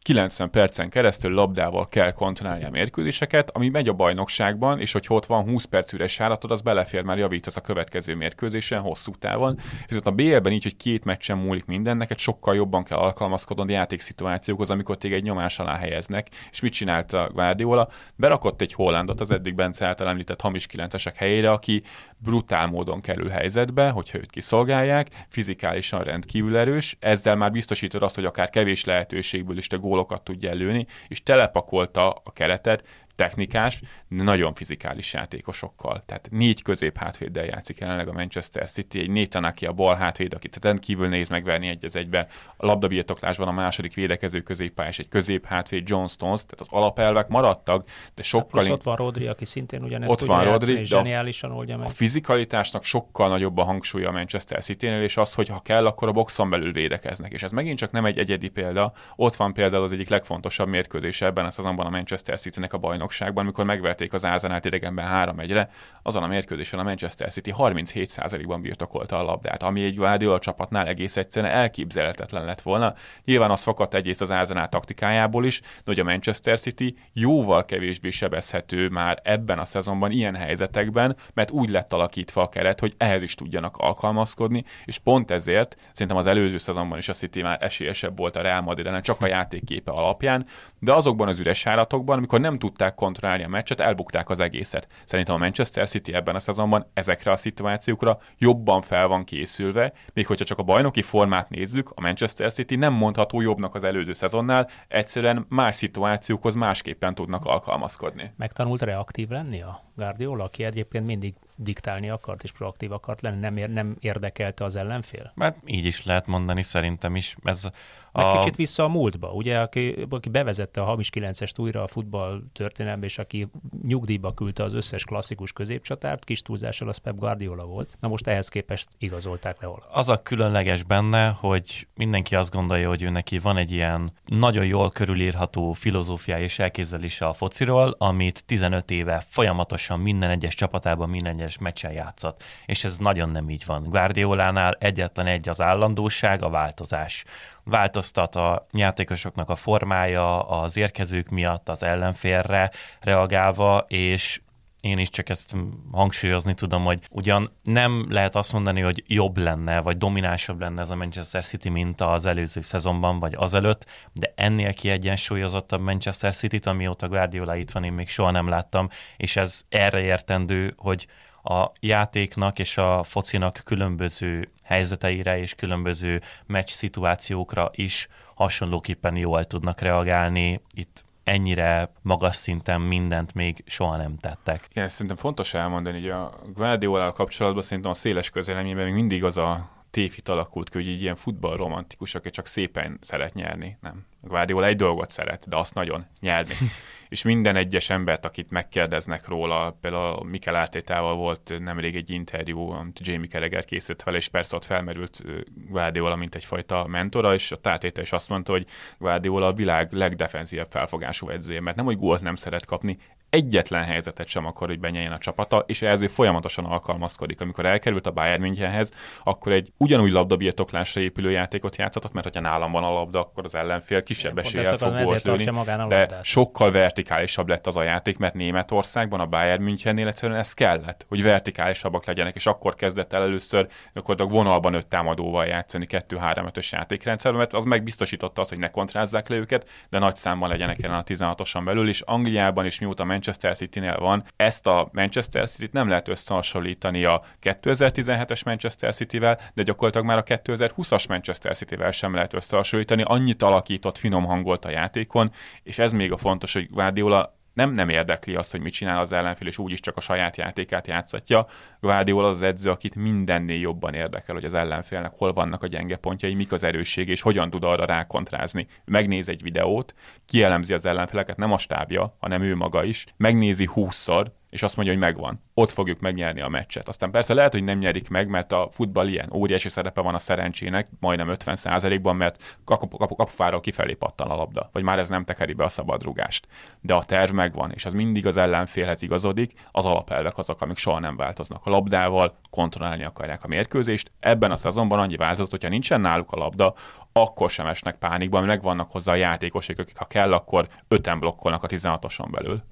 [0.04, 5.26] 90 percen keresztül labdával kell kontrollálni a mérkőzéseket, ami megy a bajnokságban, és hogy ott
[5.26, 9.58] van 20 perc üres járatod, az belefér, már javítasz a következő mérkőzésen hosszú távon.
[9.86, 14.70] Viszont a BL-ben így, hogy két meccsen múlik minden, neked sokkal jobban kell alkalmazkodnod játékszituációkhoz,
[14.70, 16.28] amikor téged egy nyomás alá helyeznek.
[16.50, 17.88] És mit csinált a Guardiola?
[18.16, 21.82] Berakott egy Hollandot az eddig Bence által említett hamis kilencesek helyére, aki
[22.18, 28.24] brutál módon kerül helyzetbe, hogyha őt kiszolgálják, fizikálisan rendkívül erős, ezzel már biztosítod azt, hogy
[28.24, 35.12] akár kevés lehetőségből is te gólokat tudja előni, és telepakolta a keretet technikás, nagyon fizikális
[35.12, 36.02] játékosokkal.
[36.06, 40.34] Tehát négy közép hátvéddel játszik jelenleg a Manchester City, egy Nathan, aki a bal hátvéd,
[40.34, 42.26] akit rendkívül néz megverni egy az egybe.
[42.56, 47.88] A labdabirtoklásban a második védekező középpályás, egy közép hátvéd John Stones, tehát az alapelvek maradtak,
[48.14, 48.62] de sokkal...
[48.62, 51.86] Hát ott van Rodri, aki szintén ugyanezt ott van Rodri, és zseniálisan oldja meg.
[51.86, 56.08] A fizikalitásnak sokkal nagyobb a hangsúlya a Manchester City-nél, és az, hogy ha kell, akkor
[56.08, 57.32] a boxon belül védekeznek.
[57.32, 58.92] És ez megint csak nem egy egyedi példa.
[59.16, 63.03] Ott van például az egyik legfontosabb mérkőzés ebben a szezonban a Manchester City-nek a bajnok
[63.04, 65.70] bajnokságban, amikor megverték az Arsenal idegenben 3-1-re,
[66.02, 71.16] azon a mérkőzésen a Manchester City 37%-ban birtokolta a labdát, ami egy Guardiola csapatnál egész
[71.16, 72.94] egyszerűen elképzelhetetlen lett volna.
[73.24, 78.10] Nyilván az fakadt egyrészt az Arsenal taktikájából is, de hogy a Manchester City jóval kevésbé
[78.10, 83.22] sebezhető már ebben a szezonban ilyen helyzetekben, mert úgy lett alakítva a keret, hogy ehhez
[83.22, 88.16] is tudjanak alkalmazkodni, és pont ezért szerintem az előző szezonban is a City már esélyesebb
[88.16, 90.46] volt a Real Madrid csak a játékképe alapján,
[90.78, 94.86] de azokban az üres járatokban, amikor nem tudták kontrollálni a meccset, elbukták az egészet.
[95.04, 100.26] Szerintem a Manchester City ebben a szezonban ezekre a szituációkra jobban fel van készülve, még
[100.26, 104.68] hogyha csak a bajnoki formát nézzük, a Manchester City nem mondható jobbnak az előző szezonnál,
[104.88, 108.32] egyszerűen más szituációkhoz másképpen tudnak alkalmazkodni.
[108.36, 113.56] Megtanult reaktív lenni a Guardiola, aki egyébként mindig diktálni akart és proaktív akart lenni, nem,
[113.56, 115.32] ér, nem érdekelte az ellenfél?
[115.34, 117.36] Mert így is lehet mondani szerintem is.
[117.42, 117.68] Ez
[118.14, 118.38] meg a...
[118.38, 123.06] kicsit vissza a múltba, ugye, aki, aki bevezette a hamis 9-est újra a futball történelembe,
[123.06, 123.48] és aki
[123.82, 127.96] nyugdíjba küldte az összes klasszikus középcsatárt, kis túlzással az Pep Guardiola volt.
[128.00, 129.82] Na most ehhez képest igazolták le hol.
[129.92, 134.66] Az a különleges benne, hogy mindenki azt gondolja, hogy ő neki van egy ilyen nagyon
[134.66, 141.38] jól körülírható filozófiája és elképzelése a fociról, amit 15 éve folyamatosan minden egyes csapatában, minden
[141.38, 142.42] egyes meccsen játszott.
[142.66, 143.82] És ez nagyon nem így van.
[143.82, 147.24] Guardiolánál egyetlen egy az állandóság, a változás
[147.64, 154.40] változtat a játékosoknak a formája az érkezők miatt az ellenfélre reagálva, és
[154.84, 155.54] én is csak ezt
[155.92, 160.90] hangsúlyozni tudom, hogy ugyan nem lehet azt mondani, hogy jobb lenne, vagy dominánsabb lenne ez
[160.90, 167.08] a Manchester City, mint az előző szezonban, vagy azelőtt, de ennél kiegyensúlyozottabb Manchester City-t, amióta
[167.08, 171.06] Guardiola itt van, én még soha nem láttam, és ez erre értendő, hogy
[171.44, 179.80] a játéknak és a focinak különböző helyzeteire és különböző meccs szituációkra is hasonlóképpen jól tudnak
[179.80, 180.60] reagálni.
[180.74, 184.66] Itt ennyire magas szinten mindent még soha nem tettek.
[184.70, 189.36] Igen, szerintem fontos elmondani, hogy a Guardiola kapcsolatban szerintem a széles közéleményben még mindig az
[189.36, 193.76] a tévhit alakult ki, hogy így ilyen futballromantikus, aki csak szépen szeret nyerni.
[193.80, 194.06] Nem.
[194.22, 196.54] A Guardiola egy dolgot szeret, de azt nagyon nyerni.
[197.14, 203.00] és minden egyes embert, akit megkérdeznek róla, például Mikel Ártétával volt nemrég egy interjú, amit
[203.06, 205.22] Jamie Carragher készített vele, és persze ott felmerült
[205.68, 208.66] Guardiola, mint egyfajta mentora, és a Ártéta is azt mondta, hogy
[208.98, 212.98] Guardiola a világ legdefenzívebb felfogású edzője, mert nem, hogy gólt nem szeret kapni,
[213.34, 217.40] egyetlen helyzetet sem akar, hogy benyeljen a csapata, és ehhez ő folyamatosan alkalmazkodik.
[217.40, 218.92] Amikor elkerült a Bayern Münchenhez,
[219.24, 223.54] akkor egy ugyanúgy labdabirtoklásra épülő játékot játszott, mert ha nálam van a labda, akkor az
[223.54, 225.50] ellenfél kisebb eséllyel fog gólt lőni,
[225.88, 231.06] de sokkal vertikálisabb lett az a játék, mert Németországban a Bayern Münchennél egyszerűen ez kellett,
[231.08, 237.40] hogy vertikálisabbak legyenek, és akkor kezdett el először a vonalban öt támadóval játszani 2-3-5-ös játékrendszerben,
[237.40, 241.02] mert az megbiztosította azt, hogy ne kontrázzák le őket, de nagy számban legyenek ellen a
[241.02, 246.08] 16-osan belül, és Angliában is mióta Manchester City-nél van, ezt a Manchester City-t nem lehet
[246.08, 253.02] összehasonlítani a 2017-es Manchester City-vel, de gyakorlatilag már a 2020-as Manchester City-vel sem lehet összehasonlítani.
[253.02, 257.88] Annyit alakított, finom hangolt a játékon, és ez még a fontos, hogy Guardiola nem, nem
[257.88, 261.46] érdekli azt, hogy mit csinál az ellenfél, és úgyis csak a saját játékát játszatja.
[261.80, 266.34] Guardiola az edző, akit mindennél jobban érdekel, hogy az ellenfélnek hol vannak a gyenge pontjai,
[266.34, 268.66] mik az erősség, és hogyan tud arra rákontrázni.
[268.84, 269.94] Megnéz egy videót,
[270.26, 274.94] kielemzi az ellenfeleket, nem a stábja, hanem ő maga is, megnézi húszszor, és azt mondja,
[274.94, 275.42] hogy megvan.
[275.54, 276.88] Ott fogjuk megnyerni a meccset.
[276.88, 280.18] Aztán persze lehet, hogy nem nyerik meg, mert a futball ilyen óriási szerepe van a
[280.18, 285.64] szerencsének, majdnem 50%-ban, mert kapufáról kifelé pattan a labda, vagy már ez nem tekeri be
[285.64, 286.46] a szabadrugást.
[286.80, 290.98] De a terv megvan, és az mindig az ellenfélhez igazodik, az alapelvek azok, amik soha
[290.98, 291.66] nem változnak.
[291.66, 294.10] A labdával kontrollálni akarják a mérkőzést.
[294.20, 296.74] Ebben a szezonban annyi változott, hogyha nincsen náluk a labda,
[297.12, 301.66] akkor sem esnek pánikban, megvannak hozzá a játékosok, akik ha kell, akkor öten blokkolnak a
[301.66, 302.62] 16-oson belül.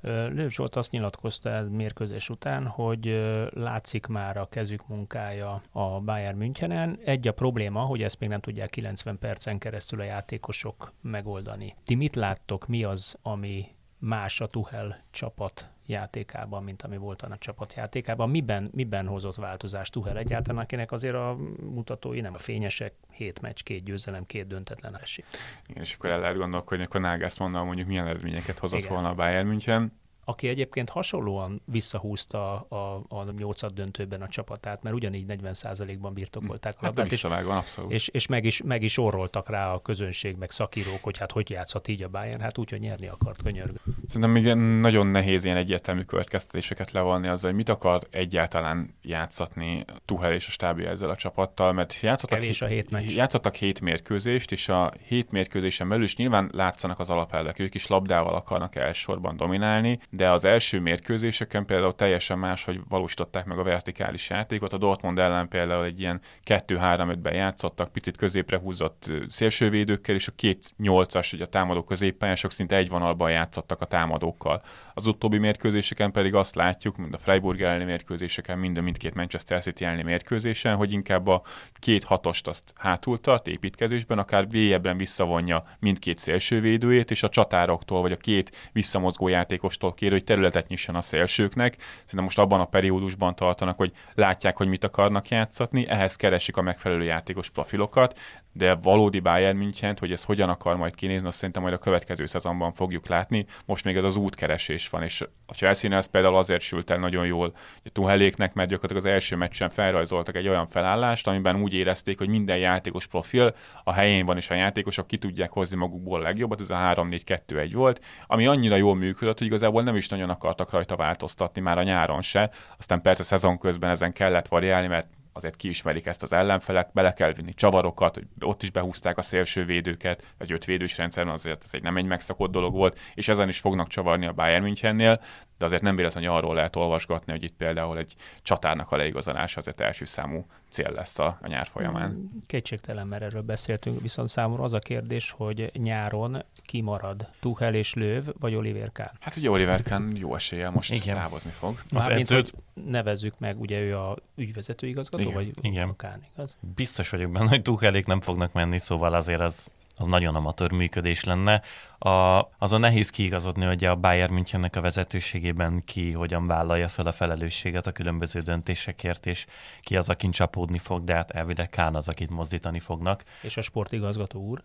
[0.00, 3.04] Lőv Zsolt azt nyilatkozta el mérkőzés után, hogy
[3.50, 6.98] látszik már a kezük munkája a Bayern Münchenen.
[7.04, 11.74] Egy a probléma, hogy ezt még nem tudják 90 percen keresztül a játékosok megoldani.
[11.84, 13.66] Ti mit láttok, mi az, ami
[13.98, 18.30] más a Tuhel csapat játékában, mint ami volt a csapat játékában.
[18.30, 23.62] Miben, miben hozott változást Tuhel egyáltalán, akinek azért a mutatói nem a fényesek, hét meccs,
[23.62, 25.24] két győzelem, két döntetlen esély.
[25.66, 27.00] Igen, és akkor el lehet gondolkodni, akkor
[27.38, 28.92] mondom, mondjuk milyen eredményeket hozott Igen.
[28.92, 29.99] volna a Bayern München.
[30.30, 36.74] Aki egyébként hasonlóan visszahúzta a, a, a nyolcad döntőben a csapatát, mert ugyanígy 40%-ban birtokolták
[36.74, 37.92] a Hát labdát, és, abszolút.
[37.92, 41.50] és, és, meg, is, meg is orroltak rá a közönség, meg szakírók, hogy hát hogy
[41.50, 43.80] játszhat így a Bayern, hát úgy, hogy nyerni akart, könyörgő.
[44.06, 50.32] Szerintem még nagyon nehéz ilyen egyértelmű következtetéseket levonni azzal, hogy mit akar egyáltalán játszatni Tuhel
[50.32, 53.14] és a stábja ezzel a csapattal, mert játszottak, Kevés a hét meccs.
[53.14, 57.86] játszottak hét mérkőzést, és a hét mérkőzésen belül is nyilván látszanak az alapelvek, ők is
[57.86, 63.62] labdával akarnak elsősorban dominálni, de az első mérkőzéseken például teljesen más, hogy valósították meg a
[63.62, 64.72] vertikális játékot.
[64.72, 70.74] A Dortmund ellen például egy ilyen 2-3-5-ben játszottak, picit középre húzott szélsővédőkkel, és a két
[70.76, 74.62] nyolcas, ugye a támadó középpályások szinte egy vonalban játszottak a támadókkal.
[74.94, 79.62] Az utóbbi mérkőzéseken pedig azt látjuk, mint a Freiburg elleni mérkőzéseken, mind a mindkét Manchester
[79.62, 81.42] City elleni mérkőzésen, hogy inkább a
[81.78, 88.12] két hatost azt hátul tart építkezésben, akár vélyebben visszavonja mindkét szélsővédőjét, és a csatároktól, vagy
[88.12, 91.76] a két visszamozgó játékostól kér, hogy területet nyisson a szélsőknek.
[91.80, 96.62] Szerintem most abban a periódusban tartanak, hogy látják, hogy mit akarnak játszatni, ehhez keresik a
[96.62, 98.18] megfelelő játékos profilokat,
[98.52, 102.26] de valódi Bayern München, hogy ez hogyan akar majd kinézni, azt szerintem majd a következő
[102.26, 103.46] szezonban fogjuk látni.
[103.66, 107.26] Most még ez az útkeresés van, és a chelsea ez például azért sült el nagyon
[107.26, 107.52] jól
[107.84, 112.28] a Tuheléknek, mert gyakorlatilag az első meccsen felrajzoltak egy olyan felállást, amiben úgy érezték, hogy
[112.28, 113.54] minden játékos profil
[113.84, 117.70] a helyén van, és a játékosok ki tudják hozni magukból a legjobbat, ez a 3-4-2-1
[117.74, 121.82] volt, ami annyira jól működött, hogy igazából nem is nagyon akartak rajta változtatni már a
[121.82, 122.50] nyáron se.
[122.78, 127.32] Aztán persze szezon közben ezen kellett variálni, mert azért kiismerik ezt az ellenfelet, bele kell
[127.32, 131.70] vinni csavarokat, hogy ott is behúzták a szélső védőket, vagy öt védős rendszerben azért ez
[131.74, 135.20] egy nem egy megszokott dolog volt, és ezen is fognak csavarni a Bayern Münchennél,
[135.60, 139.80] de azért nem véletlenül arról lehet olvasgatni, hogy itt például egy csatárnak a leigazolása azért
[139.80, 142.30] első számú cél lesz a, a nyár folyamán.
[142.46, 148.22] Kétségtelen, mert erről beszéltünk, viszont számomra az a kérdés, hogy nyáron kimarad Tuchel és Löw,
[148.38, 149.08] vagy Oliver Kahn.
[149.20, 151.16] Hát ugye Oliver Kahn jó eséllyel most Igen.
[151.16, 151.78] távozni fog.
[151.90, 155.96] Az Mármint, edzőt- hogy nevezzük meg, ugye ő a ügyvezető igazgató, Igen, vagy igen.
[155.96, 156.56] Kahn, igaz?
[156.74, 161.24] Biztos vagyok benne, hogy Tuchelék nem fognak menni, szóval azért az, az nagyon amatőr működés
[161.24, 161.62] lenne.
[162.02, 167.12] A, azon nehéz kiigazodni, hogy a Bayern Münchennek a vezetőségében ki hogyan vállalja fel a
[167.12, 169.46] felelősséget a különböző döntésekért, és
[169.80, 173.22] ki az, akin csapódni fog, de hát elvileg Kán az, akit mozdítani fognak.
[173.42, 174.62] És a sportigazgató úr.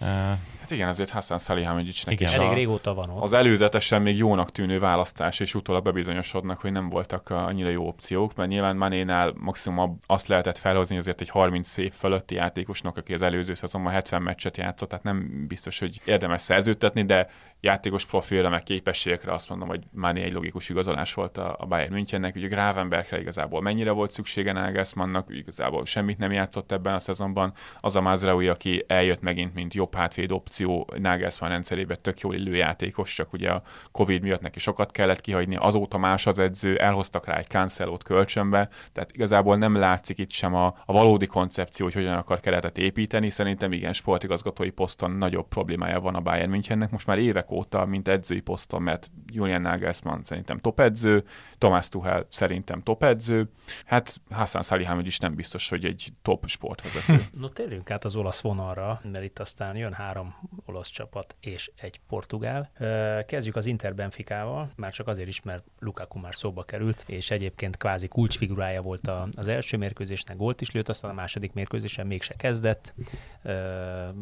[0.00, 0.06] Uh,
[0.60, 2.28] Hát igen, azért Hassan Salihamidzsnek Igen.
[2.28, 3.22] is Elég a, régóta van ott.
[3.22, 7.86] az előzetesen még jónak tűnő választás, és utólag bebizonyosodnak, hogy nem voltak a- annyira jó
[7.86, 13.14] opciók, mert nyilván Manénál maximum azt lehetett felhozni azért egy 30 év fölötti játékosnak, aki
[13.14, 16.40] az előző szezonban 70 meccset játszott, tehát nem biztos, hogy érdemes
[16.70, 17.28] szerződtetni, de
[17.60, 21.92] játékos profilra, meg képességekre azt mondom, hogy Mané egy logikus igazolás volt a, a Bayern
[21.92, 22.34] Münchennek.
[22.34, 27.52] Ugye Gravenbergre igazából mennyire volt szüksége Nagelsmannnak, igazából semmit nem játszott ebben a szezonban.
[27.80, 32.54] Az a Mazraoui, aki eljött megint, mint jobb hátvéd opció Nagelsmann rendszerébe tök jól illő
[32.54, 33.62] játékos, csak ugye a
[33.92, 38.68] Covid miatt neki sokat kellett kihagyni, azóta más az edző, elhoztak rá egy Cancelót kölcsönbe,
[38.92, 43.30] tehát igazából nem látszik itt sem a, a valódi koncepció, hogy hogyan akar keretet építeni.
[43.30, 48.08] Szerintem igen, sportigazgatói poszton nagyobb problémája van a Bayern Münchennek most már évek óta, mint
[48.08, 51.24] edzői poszton, mert Julian Nagelsmann szerintem top edző,
[51.58, 53.48] Thomas Tuchel szerintem top edző,
[53.84, 57.22] hát Hassan Salihamidzs is nem biztos, hogy egy top sportvezető.
[57.40, 60.34] No térjünk át az olasz vonalra, mert itt aztán jön három
[60.64, 62.70] olasz csapat és egy portugál.
[63.26, 67.76] Kezdjük az Inter Benficával, már csak azért is, mert Lukaku már szóba került, és egyébként
[67.76, 72.94] kvázi kulcsfigurája volt az első mérkőzésnek, gólt is lőtt, aztán a második mérkőzésen mégse kezdett.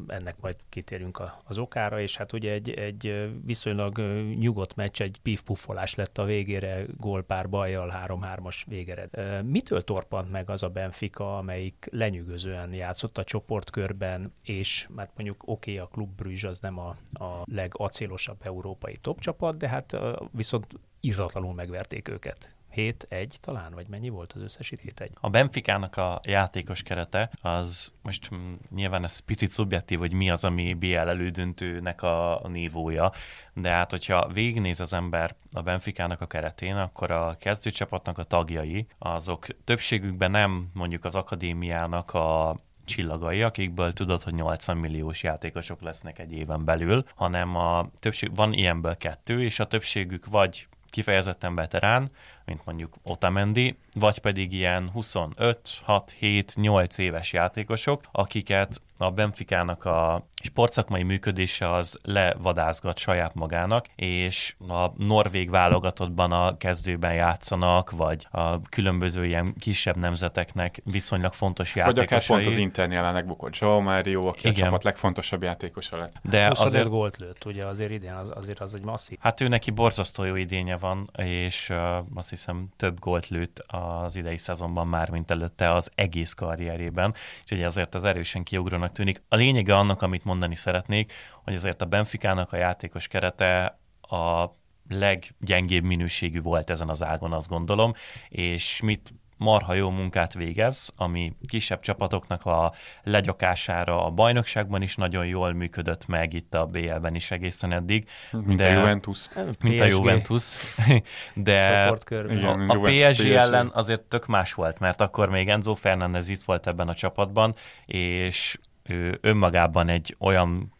[0.06, 3.98] Ennek majd kitérünk az okára, és hát ugye egy, egy viszonylag
[4.38, 9.10] nyugodt meccs, egy pif-puffolás lett a végére, gólpár bajjal, 3-3-as végered.
[9.44, 15.72] Mitől torpant meg az a Benfica, amelyik lenyűgözően játszott a csoportkörben, és már mondjuk oké,
[15.72, 19.96] okay, a Klub Brüzs az nem a, a legacélosabb európai topcsapat, de hát
[20.32, 20.66] viszont
[21.00, 22.57] irratlanul megverték őket.
[22.78, 25.08] 7-1 talán, vagy mennyi volt az összes 7-1?
[25.20, 30.44] A Benficának a játékos kerete, az most mm, nyilván ez picit szubjektív, hogy mi az,
[30.44, 33.12] ami BL elődöntőnek a, nívója,
[33.52, 38.86] de hát hogyha végignéz az ember a Benficának a keretén, akkor a kezdőcsapatnak a tagjai,
[38.98, 46.18] azok többségükben nem mondjuk az akadémiának a csillagai, akikből tudod, hogy 80 milliós játékosok lesznek
[46.18, 52.10] egy éven belül, hanem a többség, van ilyenből kettő, és a többségük vagy kifejezetten veterán,
[52.48, 59.84] mint mondjuk Otamendi, vagy pedig ilyen 25, 6, 7, 8 éves játékosok, akiket a Benficának
[59.84, 68.26] a sportszakmai működése az levadázgat saját magának, és a norvég válogatottban a kezdőben játszanak, vagy
[68.30, 72.04] a különböző ilyen kisebb nemzeteknek viszonylag fontos játékosai.
[72.06, 74.52] Vagy akár pont az Internél megbukott João Mário, aki Igen.
[74.52, 76.12] a csapat legfontosabb játékosa lett.
[76.22, 79.18] De azért gólt lőtt, ugye azért idén az, azért az egy masszív.
[79.20, 84.16] Hát ő neki borzasztó jó idénye van, és uh, azt hiszem több gólt lőtt az
[84.16, 89.22] idei szezonban már, mint előtte az egész karrierében, úgyhogy azért az erősen kiugrónak tűnik.
[89.28, 91.12] A lényege annak, amit mondani szeretnék,
[91.44, 94.50] hogy azért a Benficának a játékos kerete a
[94.88, 97.92] leggyengébb minőségű volt ezen az ágon, azt gondolom,
[98.28, 102.72] és mit marha jó munkát végez, ami kisebb csapatoknak a
[103.02, 108.08] legyakására a bajnokságban is nagyon jól működött meg, itt a BL-ben is egészen eddig.
[108.32, 109.28] Mint de, a Juventus.
[109.60, 109.82] Mint PSG.
[109.82, 110.56] a Juventus.
[111.34, 115.74] De Igen, a, a PSG, PSG ellen azért tök más volt, mert akkor még Enzo
[115.74, 117.54] Fernández itt volt ebben a csapatban,
[117.86, 120.72] és ő önmagában egy olyan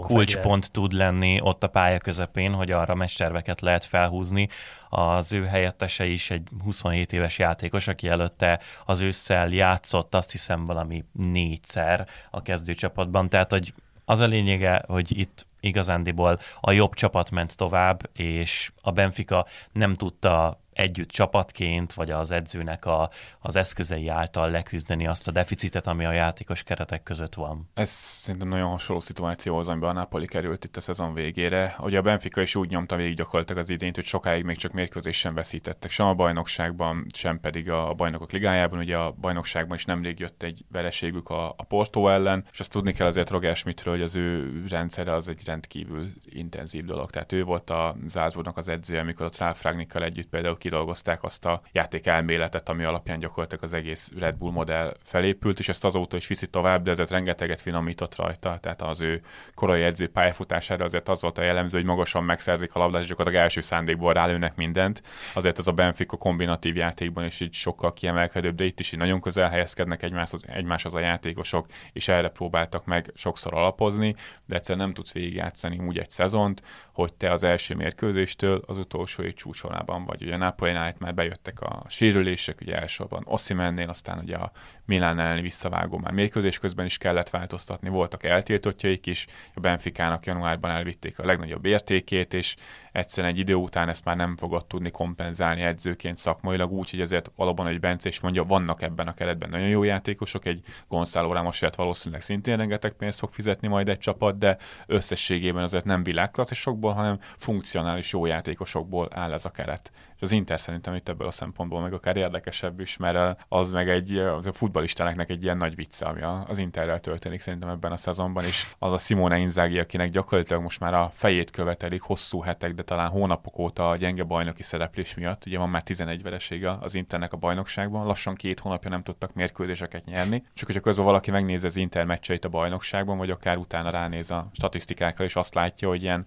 [0.00, 4.48] kulcspont tud lenni ott a pálya közepén, hogy arra mesterveket lehet felhúzni.
[4.88, 10.66] Az ő helyettese is egy 27 éves játékos, aki előtte az ősszel játszott azt hiszem
[10.66, 17.30] valami négyszer a kezdőcsapatban, tehát hogy az a lényege, hogy itt igazándiból a jobb csapat
[17.30, 23.10] ment tovább, és a Benfica nem tudta együtt csapatként, vagy az edzőnek a,
[23.40, 27.70] az eszközei által leküzdeni azt a deficitet, ami a játékos keretek között van.
[27.74, 31.76] Ez szerintem nagyon hasonló szituációhoz, amiben a Napoli került itt a szezon végére.
[31.78, 35.16] Ugye a Benfica is úgy nyomta végig gyakorlatilag az idényt, hogy sokáig még csak mérkőzés
[35.16, 38.78] sem veszítettek, sem a bajnokságban, sem pedig a bajnokok ligájában.
[38.78, 42.92] Ugye a bajnokságban is nemrég jött egy vereségük a, a Porto ellen, és azt tudni
[42.92, 47.10] kell azért Roger Schmidtről, hogy az ő rendszere az egy rendkívül intenzív dolog.
[47.10, 51.62] Tehát ő volt a Zászburgnak az edzője, amikor a Trálfrágnikkal együtt például kidolgozták azt a
[51.72, 56.26] játék elméletet, ami alapján gyakorlatilag az egész Red Bull modell felépült, és ezt azóta is
[56.26, 59.22] viszi tovább, de ezért rengeteget finomított rajta, tehát az ő
[59.54, 63.44] korai edző pályafutására azért az volt a jellemző, hogy magasan megszerzik a labdát, és gyakorlatilag
[63.44, 65.02] első szándékból rálőnek mindent.
[65.34, 69.20] Azért ez a Benfica kombinatív játékban is így sokkal kiemelkedőbb, de itt is így nagyon
[69.20, 74.14] közel helyezkednek egymáshoz, egymáshoz a játékosok, és erre próbáltak meg sokszor alapozni,
[74.46, 76.62] de egyszer nem tudsz végigjátszani úgy egy szezont,
[76.92, 80.22] hogy te az első mérkőzéstől az utolsó egy csúcsolában vagy.
[80.22, 84.52] Ugye a Napolinál már bejöttek a sérülések, ugye elsősorban Ossimennél, aztán ugye a
[84.84, 90.70] Milán elleni visszavágó már mérkőzés közben is kellett változtatni, voltak eltiltottjaik is, a Benficának januárban
[90.70, 92.56] elvitték a legnagyobb értékét, és
[92.94, 97.30] egyszerűen egy idő után ezt már nem fogod tudni kompenzálni edzőként szakmailag, úgy, hogy azért
[97.36, 101.62] valóban, hogy Bence is mondja, vannak ebben a keretben nagyon jó játékosok, egy Gonzalo Ramos
[101.76, 107.18] valószínűleg szintén rengeteg pénzt fog fizetni majd egy csapat, de összességében azért nem világklasszisokból, hanem
[107.36, 109.92] funkcionális jó játékosokból áll ez a keret.
[110.20, 114.16] Az Inter szerintem itt ebből a szempontból meg akár érdekesebb is, mert az meg egy,
[114.16, 118.44] az a futballistának egy ilyen nagy vicce, ami az Interrel történik szerintem ebben a szezonban,
[118.44, 122.82] és az a Simone Inzaghi, akinek gyakorlatilag most már a fejét követelik hosszú hetek, de
[122.84, 125.46] talán hónapok óta a gyenge bajnoki szereplés miatt.
[125.46, 130.04] Ugye van már 11 veresége az Internek a bajnokságban, lassan két hónapja nem tudtak mérkőzéseket
[130.04, 130.44] nyerni.
[130.54, 134.48] Csak hogyha közben valaki megnézi az Inter meccseit a bajnokságban, vagy akár utána ránéz a
[134.52, 136.26] statisztikákra, és azt látja, hogy ilyen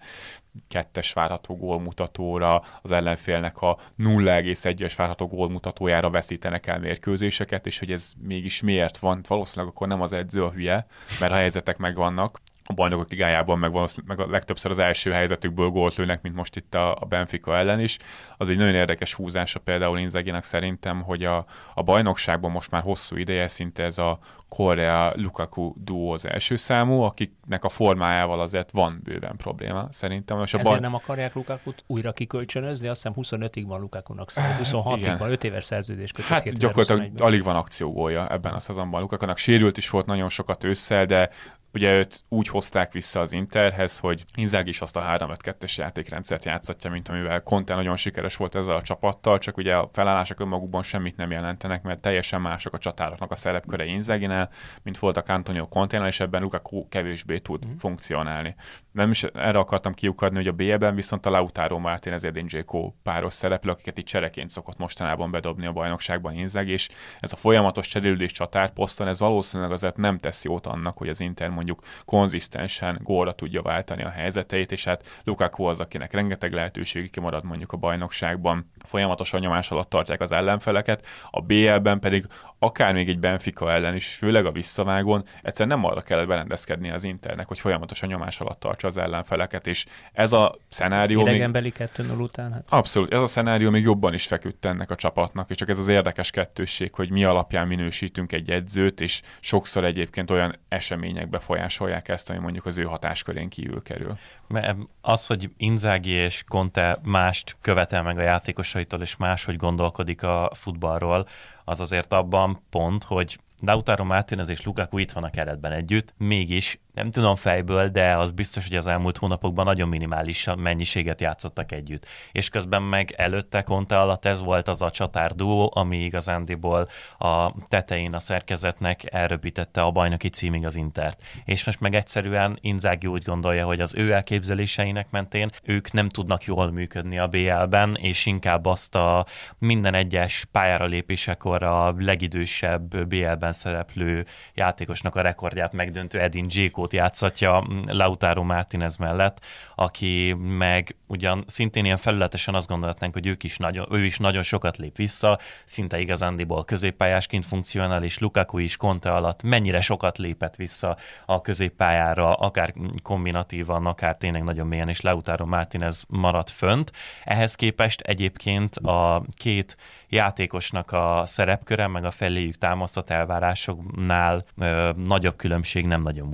[0.68, 8.12] kettes várható gólmutatóra, az ellenfélnek a 0,1-es várható gólmutatójára veszítenek el mérkőzéseket, és hogy ez
[8.18, 10.86] mégis miért van, valószínűleg akkor nem az edző a hülye,
[11.20, 12.40] mert a helyzetek megvannak,
[12.70, 13.72] a bajnokok ligájában, meg,
[14.06, 17.80] meg a legtöbbször az első helyzetükből gólt lőnek, mint most itt a, a Benfica ellen
[17.80, 17.98] is.
[18.38, 23.16] Az egy nagyon érdekes húzása például Inzaginak szerintem, hogy a, a bajnokságban most már hosszú
[23.16, 29.00] ideje szinte ez a Korea Lukaku duó az első számú, akiknek a formájával azért van
[29.04, 30.42] bőven probléma szerintem.
[30.42, 30.80] És a Ezért baj...
[30.80, 36.12] nem akarják Lukakut újra kikölcsönözni, azt hiszem 25-ig van Lukakunak, 26-ig van, 5 éves szerződés
[36.12, 36.32] kötött.
[36.32, 39.02] Hát gyakorlatilag alig van akciógólja ebben a szezonban.
[39.02, 41.30] Lukakunak sérült is volt nagyon sokat ősszel, de
[41.78, 46.90] Ugye őt úgy hozták vissza az Interhez, hogy Inzaghi is azt a 3-5-2-es játékrendszert játszatja,
[46.90, 51.18] mint amivel Conte nagyon sikeres volt ezzel a csapattal, csak ugye a felállások önmagukban semmit
[51.18, 54.50] nem jelentenek, mert teljesen mások a csatároknak a szerepköre Inzaghinál,
[54.84, 57.76] mint voltak Antonio Conte-nál, és ebben Lukaku kevésbé tud mm.
[57.76, 58.56] funkcionálni.
[58.92, 62.94] Nem is erre akartam kiukadni, hogy a B-ben viszont a Lautaro Martin ez Edin Dzeko
[63.04, 67.88] páros szereplő, akiket itt csereként szokott mostanában bedobni a bajnokságban Inzaghi, és ez a folyamatos
[67.88, 71.66] cserélődés csatárposzton, ez valószínűleg azért nem tesz jót annak, hogy az Inter mondjuk
[72.06, 77.72] konzisztensen gólra tudja váltani a helyzeteit, és hát Lukaku az, akinek rengeteg lehetőség kimarad mondjuk
[77.72, 82.28] a bajnokságban, folyamatosan nyomás alatt tartják az ellenfeleket, a BL-ben pedig
[82.60, 87.04] akár még egy Benfica ellen is, főleg a visszavágón, egyszerűen nem arra kellett berendezkedni az
[87.04, 91.22] Internek, hogy folyamatosan nyomás alatt tartsa az ellenfeleket, és ez a szenárió...
[91.22, 92.54] Idegenbeli 2 után?
[92.54, 92.66] Hát.
[92.70, 95.88] Abszolút, ez a szenárió még jobban is feküdt ennek a csapatnak, és csak ez az
[95.88, 102.30] érdekes kettősség, hogy mi alapján minősítünk egy edzőt, és sokszor egyébként olyan események befolyásolják ezt,
[102.30, 104.18] ami mondjuk az ő hatáskörén kívül kerül.
[104.48, 110.52] Mert az, hogy Inzági és Conte mást követel meg a játékosaitól, és máshogy gondolkodik a
[110.54, 111.28] futballról,
[111.70, 116.80] az azért abban pont, hogy Lautaro Martinez és Lukaku itt van a keretben együtt, mégis
[116.98, 122.06] nem tudom fejből, de az biztos, hogy az elmúlt hónapokban nagyon minimális mennyiséget játszottak együtt.
[122.32, 126.88] És közben meg előtte Conte alatt ez volt az a csatár duó, ami igazándiból
[127.18, 131.24] a tetején a szerkezetnek elröpítette a bajnoki címig az Intert.
[131.46, 136.44] És most meg egyszerűen Inzaghi úgy gondolja, hogy az ő elképzeléseinek mentén ők nem tudnak
[136.44, 139.26] jól működni a BL-ben, és inkább azt a
[139.58, 147.06] minden egyes pályára lépésekor a legidősebb BL-ben szereplő játékosnak a rekordját megdöntő Edin Dzsékót Dzsikót
[147.06, 149.40] játszatja Lautaro Martinez mellett,
[149.76, 154.44] aki meg ugyan szintén ilyen felületesen azt gondolhatnánk, hogy ők is nagyon, ő is nagyon
[154.44, 160.56] sokat lép vissza, szinte igazándiból középpályásként funkcionál, és Lukaku is Conte alatt mennyire sokat lépett
[160.56, 162.74] vissza a középpályára, akár
[163.04, 166.92] kombinatívan, akár tényleg nagyon mélyen, és Lautaro Martinez maradt fönt.
[167.24, 169.78] Ehhez képest egyébként a két
[170.10, 176.28] játékosnak a szerepköre, meg a feléjük támasztott elvárásoknál ö, nagyobb különbség nem nagyon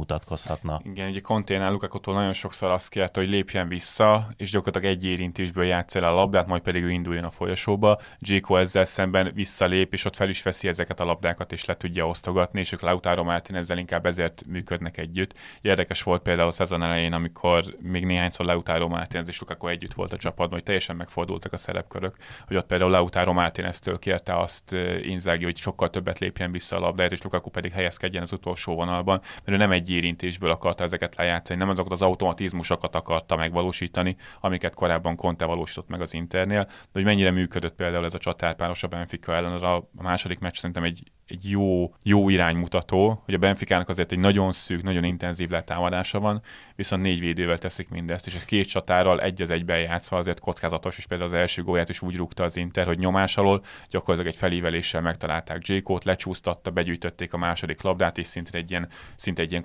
[0.44, 0.82] mutatkozhatna.
[0.84, 5.64] Igen, ugye Conténál Lukakotól nagyon sokszor azt kérte, hogy lépjen vissza, és gyakorlatilag egy érintésből
[5.64, 8.00] játsz el a labdát, majd pedig ő induljon a folyosóba.
[8.20, 12.08] Jéko ezzel szemben visszalép, és ott fel is veszi ezeket a labdákat, és le tudja
[12.08, 15.34] osztogatni, és ők Lautaro Martin ezzel inkább ezért működnek együtt.
[15.62, 20.14] Érdekes volt például a szezon elején, amikor még néhányszor Lautaro Martin és Lukaku együtt volt
[20.14, 22.16] a csapatban, hogy teljesen megfordultak a szerepkörök,
[22.48, 26.80] hogy ott például Lautaro Martinez-től kérte azt eh, Inzaghi, hogy sokkal többet lépjen vissza a
[26.80, 29.89] labdát, és Lukaku pedig helyezkedjen az utolsó vonalban, mert ő nem egy
[30.24, 36.02] érintésből akarta ezeket lejátszani, nem azokat az automatizmusokat akarta megvalósítani, amiket korábban Conte valósított meg
[36.02, 40.40] az Internél, de hogy mennyire működött például ez a csatárpáros a Benfica ellen, a második
[40.40, 45.04] meccs szerintem egy egy jó, jó iránymutató, hogy a Benficának azért egy nagyon szűk, nagyon
[45.04, 46.42] intenzív letámadása van,
[46.76, 50.98] viszont négy védővel teszik mindezt, és a két csatárral egy az egyben játszva azért kockázatos,
[50.98, 54.40] és például az első gólját is úgy rúgta az Inter, hogy nyomás alól gyakorlatilag egy
[54.40, 59.64] felíveléssel megtalálták Jékót, lecsúsztatta, begyűjtötték a második labdát, és szinte egy ilyen, szinte egy ilyen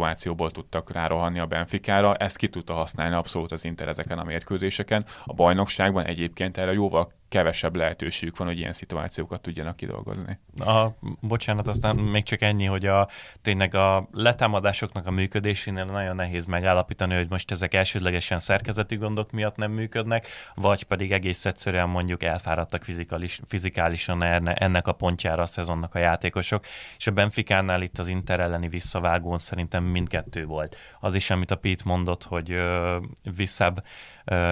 [0.00, 2.14] kontraszituációból tudtak rárohanni a Benficára.
[2.14, 5.04] Ezt ki tudta használni abszolút az Inter ezeken a mérkőzéseken.
[5.24, 10.38] A bajnokságban egyébként erre jóval kevesebb lehetőségük van, hogy ilyen szituációkat tudjanak kidolgozni.
[10.58, 10.86] A,
[11.20, 13.08] bocsánat, aztán még csak ennyi, hogy a,
[13.42, 19.56] tényleg a letámadásoknak a működésénél nagyon nehéz megállapítani, hogy most ezek elsődlegesen szerkezeti gondok miatt
[19.56, 25.46] nem működnek, vagy pedig egész egyszerűen mondjuk elfáradtak fizikális, fizikálisan erne, ennek a pontjára a
[25.46, 26.64] szezonnak a játékosok,
[26.98, 30.76] és a Benficánál itt az Inter elleni visszavágón szerintem mindkettő volt.
[31.00, 32.98] Az is, amit a Pete mondott, hogy ö,
[33.36, 33.84] visszább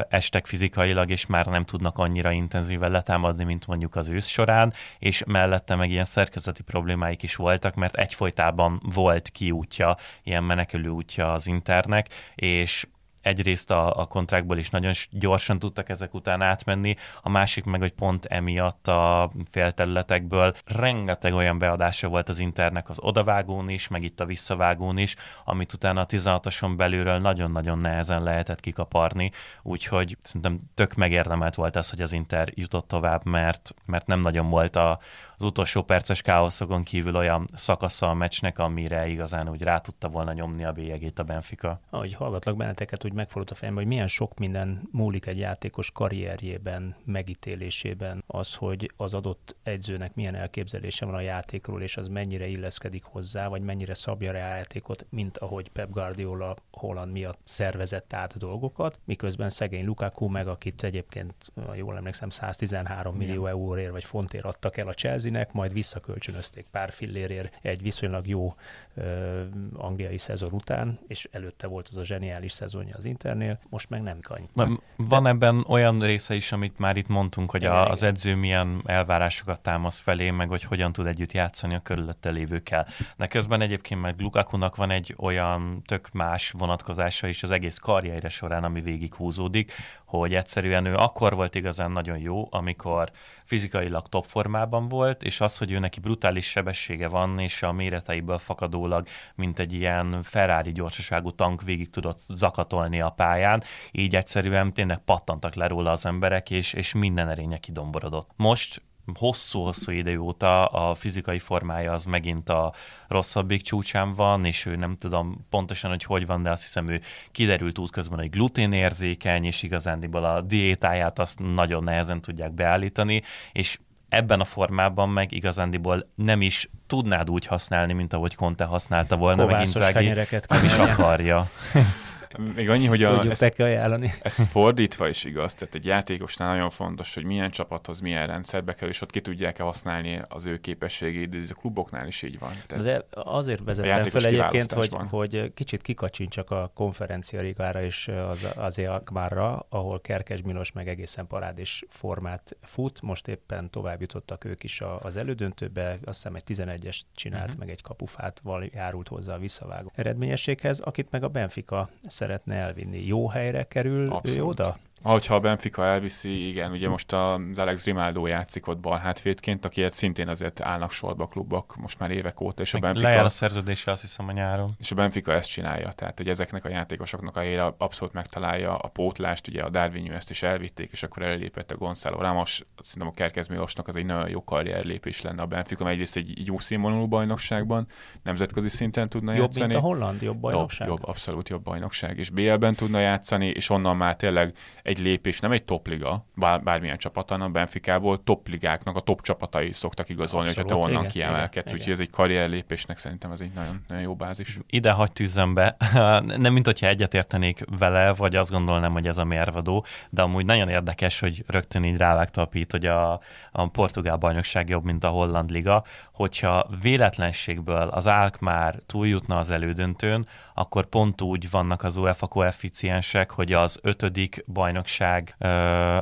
[0.08, 2.30] estek fizikailag, és már nem tudnak annyira
[2.68, 7.74] intenzíven letámadni, mint mondjuk az ősz során, és mellette meg ilyen szerkezeti problémáik is voltak,
[7.74, 12.86] mert egyfolytában volt kiútja, ilyen menekülő útja az internek, és
[13.28, 17.92] egyrészt a, a kontrákból is nagyon gyorsan tudtak ezek után átmenni, a másik meg, hogy
[17.92, 20.54] pont emiatt a félterületekből.
[20.64, 25.72] Rengeteg olyan beadása volt az internek az odavágón is, meg itt a visszavágón is, amit
[25.72, 29.30] utána a 16-oson belülről nagyon-nagyon nehezen lehetett kikaparni,
[29.62, 34.48] úgyhogy szerintem tök megérdemelt volt az, hogy az Inter jutott tovább, mert, mert nem nagyon
[34.50, 34.98] volt a,
[35.38, 40.32] az utolsó perces káoszokon kívül olyan szakasza a meccsnek, amire igazán úgy rá tudta volna
[40.32, 41.80] nyomni a bélyegét a Benfica.
[41.90, 46.96] Ahogy hallgatlak benneteket, úgy megfordult a fejembe, hogy milyen sok minden múlik egy játékos karrierjében,
[47.04, 53.04] megítélésében, az, hogy az adott edzőnek milyen elképzelése van a játékról, és az mennyire illeszkedik
[53.04, 58.36] hozzá, vagy mennyire szabja rá a játékot, mint ahogy Pep Guardiola Holland miatt szervezett át
[58.38, 61.34] dolgokat, miközben szegény Lukaku meg, akit egyébként,
[61.74, 66.90] jól emlékszem, 113 millió euróért vagy fontért adtak el a Chelsea Chelsea-nek, majd visszakölcsönözték pár
[66.90, 68.54] fillérért egy viszonylag jó
[68.94, 69.42] ö,
[69.74, 74.20] angliai szezon után, és előtte volt az a zseniális szezonja az Internél, most meg nem
[74.20, 74.48] kany.
[74.96, 75.28] Van De...
[75.28, 80.00] ebben olyan része is, amit már itt mondtunk, hogy a, az edző milyen elvárásokat támasz
[80.00, 82.86] felé, meg hogy hogyan tud együtt játszani a körülötte lévőkkel.
[83.16, 88.28] De közben egyébként meg Lukakunak van egy olyan tök más vonatkozása is az egész karrierje
[88.28, 89.72] során, ami végig húzódik,
[90.08, 93.10] hogy egyszerűen ő akkor volt igazán nagyon jó, amikor
[93.44, 98.38] fizikailag top formában volt, és az, hogy ő neki brutális sebessége van, és a méreteiből
[98.38, 104.98] fakadólag, mint egy ilyen Ferrari gyorsaságú tank végig tudott zakatolni a pályán, így egyszerűen tényleg
[104.98, 108.30] pattantak le róla az emberek, és, és minden erénye kidomborodott.
[108.36, 108.82] Most
[109.14, 112.72] hosszú-hosszú idő óta a fizikai formája az megint a
[113.08, 117.00] rosszabbik csúcsán van, és ő nem tudom pontosan, hogy hogy van, de azt hiszem ő
[117.32, 123.78] kiderült útközben, hogy gluténérzékeny, és igazándiból a diétáját azt nagyon nehezen tudják beállítani, és
[124.08, 129.46] ebben a formában meg igazándiból nem is tudnád úgy használni, mint ahogy Conte használta volna,
[129.46, 130.12] meg Inzaghi
[130.48, 131.50] nem is akarja.
[132.54, 134.12] Még annyi, hogy a, Tudjuk ezt, neki ajánlani.
[134.22, 138.88] ez fordítva is igaz, tehát egy játékosnál nagyon fontos, hogy milyen csapathoz, milyen rendszerbe kell,
[138.88, 142.52] és ott ki tudják-e használni az ő képességét, de ez a kluboknál is így van.
[142.66, 148.46] Tehát de azért vezettem fel egyébként, hogy, hogy kicsit kikacsincsak a konferencia ligára és az,
[148.56, 154.64] az Akmárra, ahol Kerkes Milos meg egészen parádés formát fut, most éppen tovább jutottak ők
[154.64, 157.58] is az elődöntőbe, azt hiszem egy 11-es csinált, uh-huh.
[157.58, 161.88] meg egy kapufát járult hozzá a visszavágó eredményességhez, akit meg a Benfica
[162.28, 163.06] szeretne elvinni.
[163.06, 164.38] Jó helyre kerül Abszolút.
[164.38, 164.76] ő oda?
[165.02, 169.92] Ahogyha a Benfica elviszi, igen, ugye most az Alex Grimaldo játszik ott bal hátvédként, akiért
[169.92, 173.08] szintén azért állnak sorba a klubok most már évek óta, és a Benfica...
[173.08, 174.70] Lejár a szerződése, azt hiszem a nyáron.
[174.78, 178.88] És a Benfica ezt csinálja, tehát hogy ezeknek a játékosoknak a helyre abszolút megtalálja a
[178.88, 183.16] pótlást, ugye a Darwin ezt is elvitték, és akkor ellépett a Gonzalo Ramos, szerintem a
[183.16, 187.06] Kerkez Milosnak az egy nagyon jó karrierlépés lenne a Benfica, mert egyrészt egy jó színvonalú
[187.06, 187.86] bajnokságban,
[188.22, 189.72] nemzetközi szinten tudna jobb, játszani.
[189.72, 190.88] Jobb, mint a holland, jobb bajnokság.
[190.88, 194.54] Jobb, jobb, abszolút jobb bajnokság, és BL-ben tudna játszani, és onnan már tényleg
[194.88, 200.08] egy lépés, nem egy topliga, bár, bármilyen csapat, hanem Benficából topligáknak a top csapatai szoktak
[200.08, 201.72] igazolni, hogyha te onnan kiemelkedsz.
[201.72, 204.58] Úgyhogy ez egy karrierlépésnek szerintem ez egy nagyon, nagyon jó bázis.
[204.66, 205.76] Ide hagy tűzzem be.
[206.36, 210.68] nem mint hogyha egyetértenék vele, vagy azt gondolnám, hogy ez a mérvadó, de amúgy nagyon
[210.68, 213.20] érdekes, hogy rögtön így rávágta a pít, hogy a,
[213.52, 219.50] a portugál bajnokság jobb, mint a holland liga, hogyha véletlenségből az Álk már túljutna az
[219.50, 220.26] elődöntőn,
[220.58, 225.36] akkor pont úgy vannak az UEFA koeficiensek, hogy az ötödik bajnokság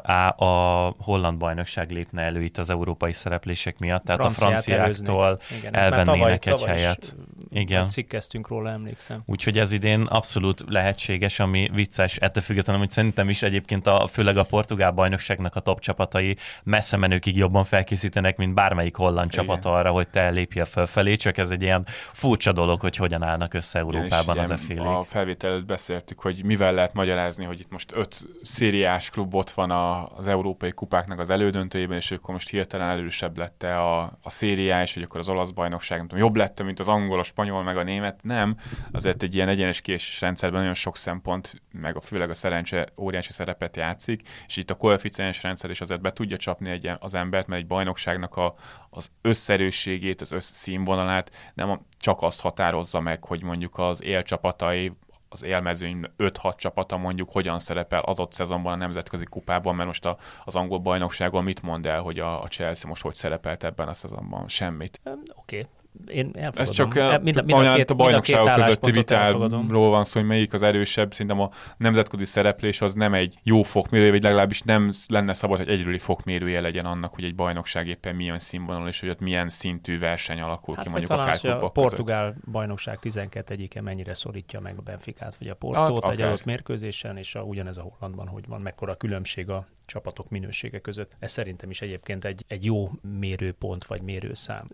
[0.02, 5.40] á, a holland bajnokság lépne elő itt az európai szereplések miatt, tehát Franciát a franciáktól
[5.58, 7.16] Igen, elvennének tavaly, egy tavaly helyet.
[7.50, 7.88] Igen.
[7.88, 9.22] Cikkeztünk róla, emlékszem.
[9.26, 14.36] Úgyhogy ez idén abszolút lehetséges, ami vicces, ettől függetlenül, hogy szerintem is egyébként a, főleg
[14.36, 19.44] a portugál bajnokságnak a top csapatai messze menőkig jobban felkészítenek, mint bármelyik holland Igen.
[19.44, 23.54] csapat arra, hogy te lépje fölfelé, csak ez egy ilyen furcsa dolog, hogy hogyan állnak
[23.54, 27.92] össze Európában az e A felvétel előtt beszéltük, hogy mivel lehet magyarázni, hogy itt most
[27.94, 32.88] öt szériás klub ott van a, az európai kupáknak az elődöntőjében, és akkor most hirtelen
[32.88, 36.62] erősebb lett a, a szériá, és hogy akkor az olasz bajnokság, nem tudom, jobb lett,
[36.62, 38.22] mint az angol, a spanyol, meg a német.
[38.22, 38.56] Nem,
[38.92, 43.32] azért egy ilyen egyenes késés rendszerben nagyon sok szempont, meg a, főleg a szerencse óriási
[43.32, 47.46] szerepet játszik, és itt a koeficiens rendszer is azért be tudja csapni egy, az embert,
[47.46, 48.54] mert egy bajnokságnak a,
[48.90, 54.02] az összerősségét, az összszínvonalát nem csak azt határozza meg, hogy mondjuk az
[54.36, 54.92] élcsapatai
[55.28, 60.04] az élmezőny 5-6 csapata mondjuk hogyan szerepel az ott szezonban a nemzetközi kupában, mert most
[60.04, 63.88] a, az angol bajnokságon mit mond el, hogy a, a Chelsea most hogy szerepelt ebben
[63.88, 64.48] a szezonban?
[64.48, 65.00] Semmit.
[65.04, 65.66] Oké, okay
[66.06, 66.62] én elfogadom.
[66.62, 70.52] Ez csak e, mind, mind a, két, a bajnokságok közötti vitáról van szó, hogy melyik
[70.52, 71.12] az erősebb.
[71.12, 75.68] Szerintem a nemzetközi szereplés az nem egy jó fokmérő, vagy legalábbis nem lenne szabad, hogy
[75.68, 79.98] egyrüli fokmérője legyen annak, hogy egy bajnokság éppen milyen színvonal, és hogy ott milyen szintű
[79.98, 82.50] verseny alakul hát, ki mondjuk akár a portugál között.
[82.50, 87.16] bajnokság 12 egyike mennyire szorítja meg a Benficát, vagy a Portót hát, egy adott mérkőzésen,
[87.16, 91.16] és a, ugyanez a Hollandban, hogy van mekkora különbség a csapatok minősége között.
[91.18, 94.66] Ez szerintem is egyébként egy, egy jó mérőpont vagy mérőszám.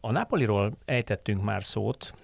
[0.00, 2.14] A Napoliról ejtettünk már szót,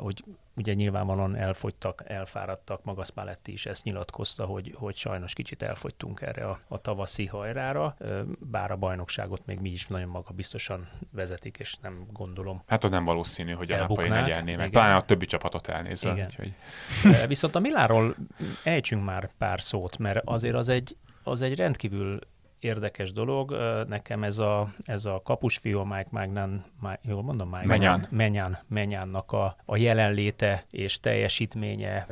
[0.00, 0.24] hogy
[0.56, 6.48] ugye nyilvánvalóan elfogytak, elfáradtak, maga Spalletti is ezt nyilatkozta, hogy, hogy sajnos kicsit elfogytunk erre
[6.48, 7.96] a, a tavaszi hajrára,
[8.38, 12.62] bár a bajnokságot még mi is nagyon maga biztosan vezetik, és nem gondolom.
[12.66, 16.12] Hát az nem valószínű, hogy a Napoli ne nyerné meg, pláne a többi csapatot elnézve.
[16.12, 16.26] Igen.
[16.26, 16.54] Úgyhogy...
[17.28, 18.16] Viszont a Miláról
[18.64, 22.18] ejtsünk már pár szót, mert azért az egy, az egy rendkívül
[22.58, 23.56] érdekes dolog.
[23.88, 27.48] Nekem ez a, ez a kapusfiú, a Mike Magnan, Mike, jól mondom?
[27.48, 28.06] Mike Menyan.
[28.10, 32.06] Menyan, Menyannak a, a jelenléte és teljesítménye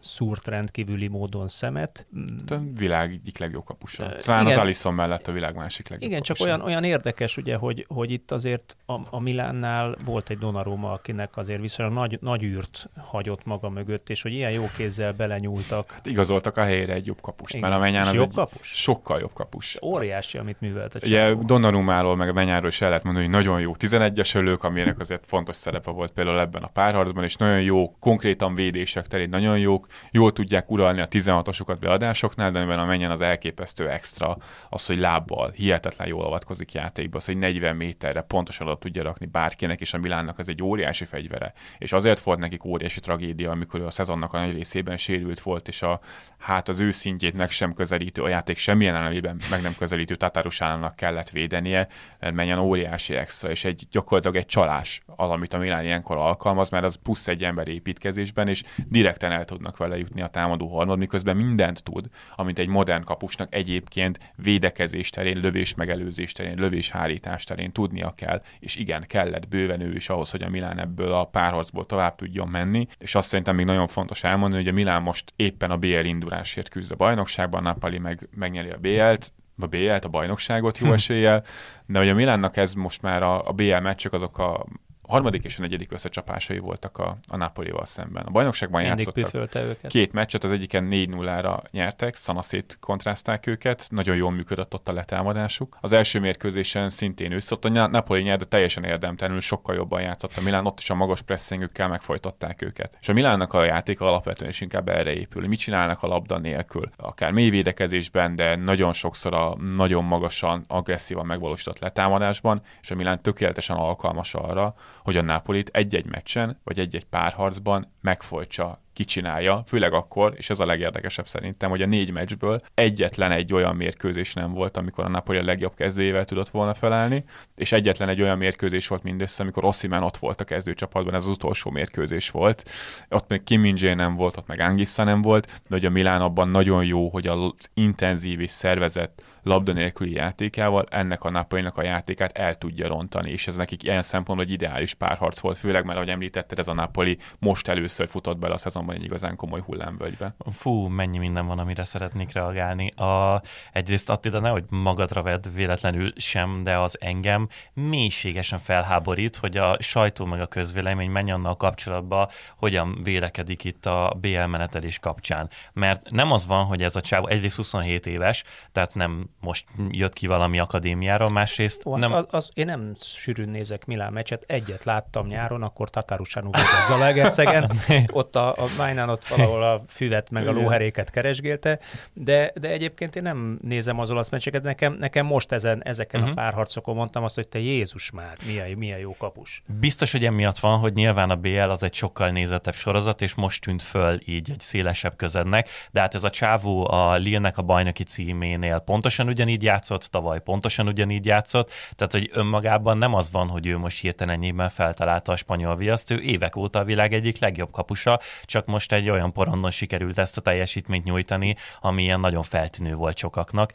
[0.00, 2.06] szúrt rendkívüli módon szemet.
[2.48, 4.16] A világ egyik legjobb kapusa.
[4.16, 6.34] Talán igen, az Alisson mellett a világ másik legjobb Igen, kapusa.
[6.34, 10.92] csak olyan, olyan érdekes, ugye, hogy, hogy itt azért a, a Milánnál volt egy Donnarumma,
[10.92, 15.90] akinek azért viszonylag nagy, nagy űrt hagyott maga mögött, és hogy ilyen jó kézzel belenyúltak.
[15.90, 17.68] Hát igazoltak a helyére egy jobb kapust, igen.
[17.68, 18.68] mert a Menyán az jobb kapus?
[18.68, 19.78] sokkal jobb kapus.
[19.82, 23.60] Óriási, amit művelt a Ugye Donnarummáról, meg a Menyáról is el lehet mondani, hogy nagyon
[23.60, 27.94] jó 11-es ölők, aminek azért fontos szerepe volt például ebben a párharcban, és nagyon jó,
[27.98, 33.10] konkrétan védések terén nagyon jók, jól tudják uralni a 16-osokat beadásoknál, de amiben a menjen
[33.10, 34.36] az elképesztő extra,
[34.68, 39.26] az, hogy lábbal hihetetlen jól avatkozik játékba, az, hogy 40 méterre pontosan oda tudja rakni
[39.26, 41.52] bárkinek, és a Milánnak ez egy óriási fegyvere.
[41.78, 45.82] És azért volt nekik óriási tragédia, amikor a szezonnak a nagy részében sérült volt, és
[45.82, 46.00] a,
[46.38, 50.96] hát az ő szintjét meg sem közelítő, a játék semmilyen elemében meg nem közelítő Tatárusának
[50.96, 51.88] kellett védenie,
[52.20, 56.70] mert menjen óriási extra, és egy gyakorlatilag egy csalás az, amit a Milán ilyenkor alkalmaz,
[56.70, 60.98] mert az plusz egy ember építkezésben, és direkten el tudnak vele jutni a támadó harmad,
[60.98, 62.06] miközben mindent tud,
[62.36, 68.42] amit egy modern kapusnak egyébként védekezés terén, lövés megelőzés terén, lövés hárítás terén tudnia kell,
[68.58, 72.48] és igen, kellett bőven ő is ahhoz, hogy a Milán ebből a párharcból tovább tudjon
[72.48, 76.04] menni, és azt szerintem még nagyon fontos elmondani, hogy a Milán most éppen a BL
[76.04, 80.92] indulásért küzd a bajnokságban, Napoli meg megnyeri a BL-t, a BL-t, a bajnokságot jó hm.
[80.92, 81.44] eséllyel,
[81.86, 84.66] de hogy a Milánnak ez most már a, a BL meccsek azok a
[85.10, 88.24] harmadik és a negyedik összecsapásai voltak a, a Napolival szemben.
[88.26, 89.90] A bajnokságban Mindig játszottak őket.
[89.90, 95.76] két meccset, az egyiken 4-0-ra nyertek, szanaszét kontrázták őket, nagyon jól működött ott a letámadásuk.
[95.80, 100.40] Az első mérkőzésen szintén összott, a Napoli nyert, de teljesen érdemtelenül sokkal jobban játszott a
[100.40, 102.96] Milán, ott is a magas pressingükkel megfojtották őket.
[103.00, 105.48] És a Milánnak a játéka alapvetően is inkább erre épül.
[105.48, 106.90] Mit csinálnak a labda nélkül?
[106.96, 113.22] Akár mély védekezésben, de nagyon sokszor a nagyon magasan, agresszívan megvalósított letámadásban, és a Milán
[113.22, 120.34] tökéletesen alkalmas arra, hogy a Napolit egy-egy meccsen, vagy egy-egy párharcban megfojtsa kicsinálja, főleg akkor,
[120.36, 124.76] és ez a legérdekesebb szerintem, hogy a négy meccsből egyetlen egy olyan mérkőzés nem volt,
[124.76, 127.24] amikor a Napoli a legjobb kezdőjével tudott volna felállni,
[127.56, 131.28] és egyetlen egy olyan mérkőzés volt mindössze, amikor Ossiman ott volt a kezdőcsapatban, ez az
[131.28, 132.70] utolsó mérkőzés volt.
[133.08, 136.48] Ott még Kim nem volt, ott meg Angissa nem volt, de hogy a Milán abban
[136.48, 142.38] nagyon jó, hogy az intenzív és szervezett labda nélküli játékával ennek a Napolinak a játékát
[142.38, 146.10] el tudja rontani, és ez nekik ilyen szempontból egy ideális párharc volt, főleg mert, ahogy
[146.10, 150.34] említetted, ez a Napoli most először futott bele a szezonban egy igazán komoly hullámvölgybe.
[150.52, 152.90] Fú, mennyi minden van, amire szeretnék reagálni.
[152.90, 159.76] A, egyrészt Attila, nehogy magadra vedd véletlenül sem, de az engem mélységesen felháborít, hogy a
[159.78, 165.50] sajtó meg a közvélemény menj annal kapcsolatba, hogyan vélekedik itt a BL menetelés kapcsán.
[165.72, 170.12] Mert nem az van, hogy ez a csáv egyrészt 27 éves, tehát nem most jött
[170.12, 172.12] ki valami akadémiára, másrészt Ó, nem...
[172.12, 176.86] Az, az, én nem sűrűn nézek Milán meccset, egyet láttam nyáron, akkor Tatarusánú volt a
[176.86, 177.70] Zalaegerszegen,
[178.20, 181.78] ott a, a Májnán ott valahol a füvet meg a lóheréket keresgélte,
[182.12, 186.36] de, de egyébként én nem nézem az olasz meccseket, nekem, nekem most ezen, ezeken uh-huh.
[186.36, 186.44] a mhm.
[186.44, 189.62] párharcokon mondtam azt, hogy te Jézus már, milyen, milyen jó kapus.
[189.80, 193.62] Biztos, hogy emiatt van, hogy nyilván a BL az egy sokkal nézettebb sorozat, és most
[193.62, 198.02] tűnt föl így egy szélesebb közednek, de hát ez a csávó a Lille-nek a bajnoki
[198.02, 203.66] címénél pontosan ugyanígy játszott, tavaly pontosan ugyanígy játszott, tehát hogy önmagában nem az van, hogy
[203.66, 207.70] ő most hirtelen ennyiben feltalálta a spanyol viaszt, ő évek óta a világ egyik legjobb
[207.70, 212.94] kapusa, csak most egy olyan porondon sikerült ezt a teljesítményt nyújtani, ami ilyen nagyon feltűnő
[212.94, 213.72] volt sokaknak.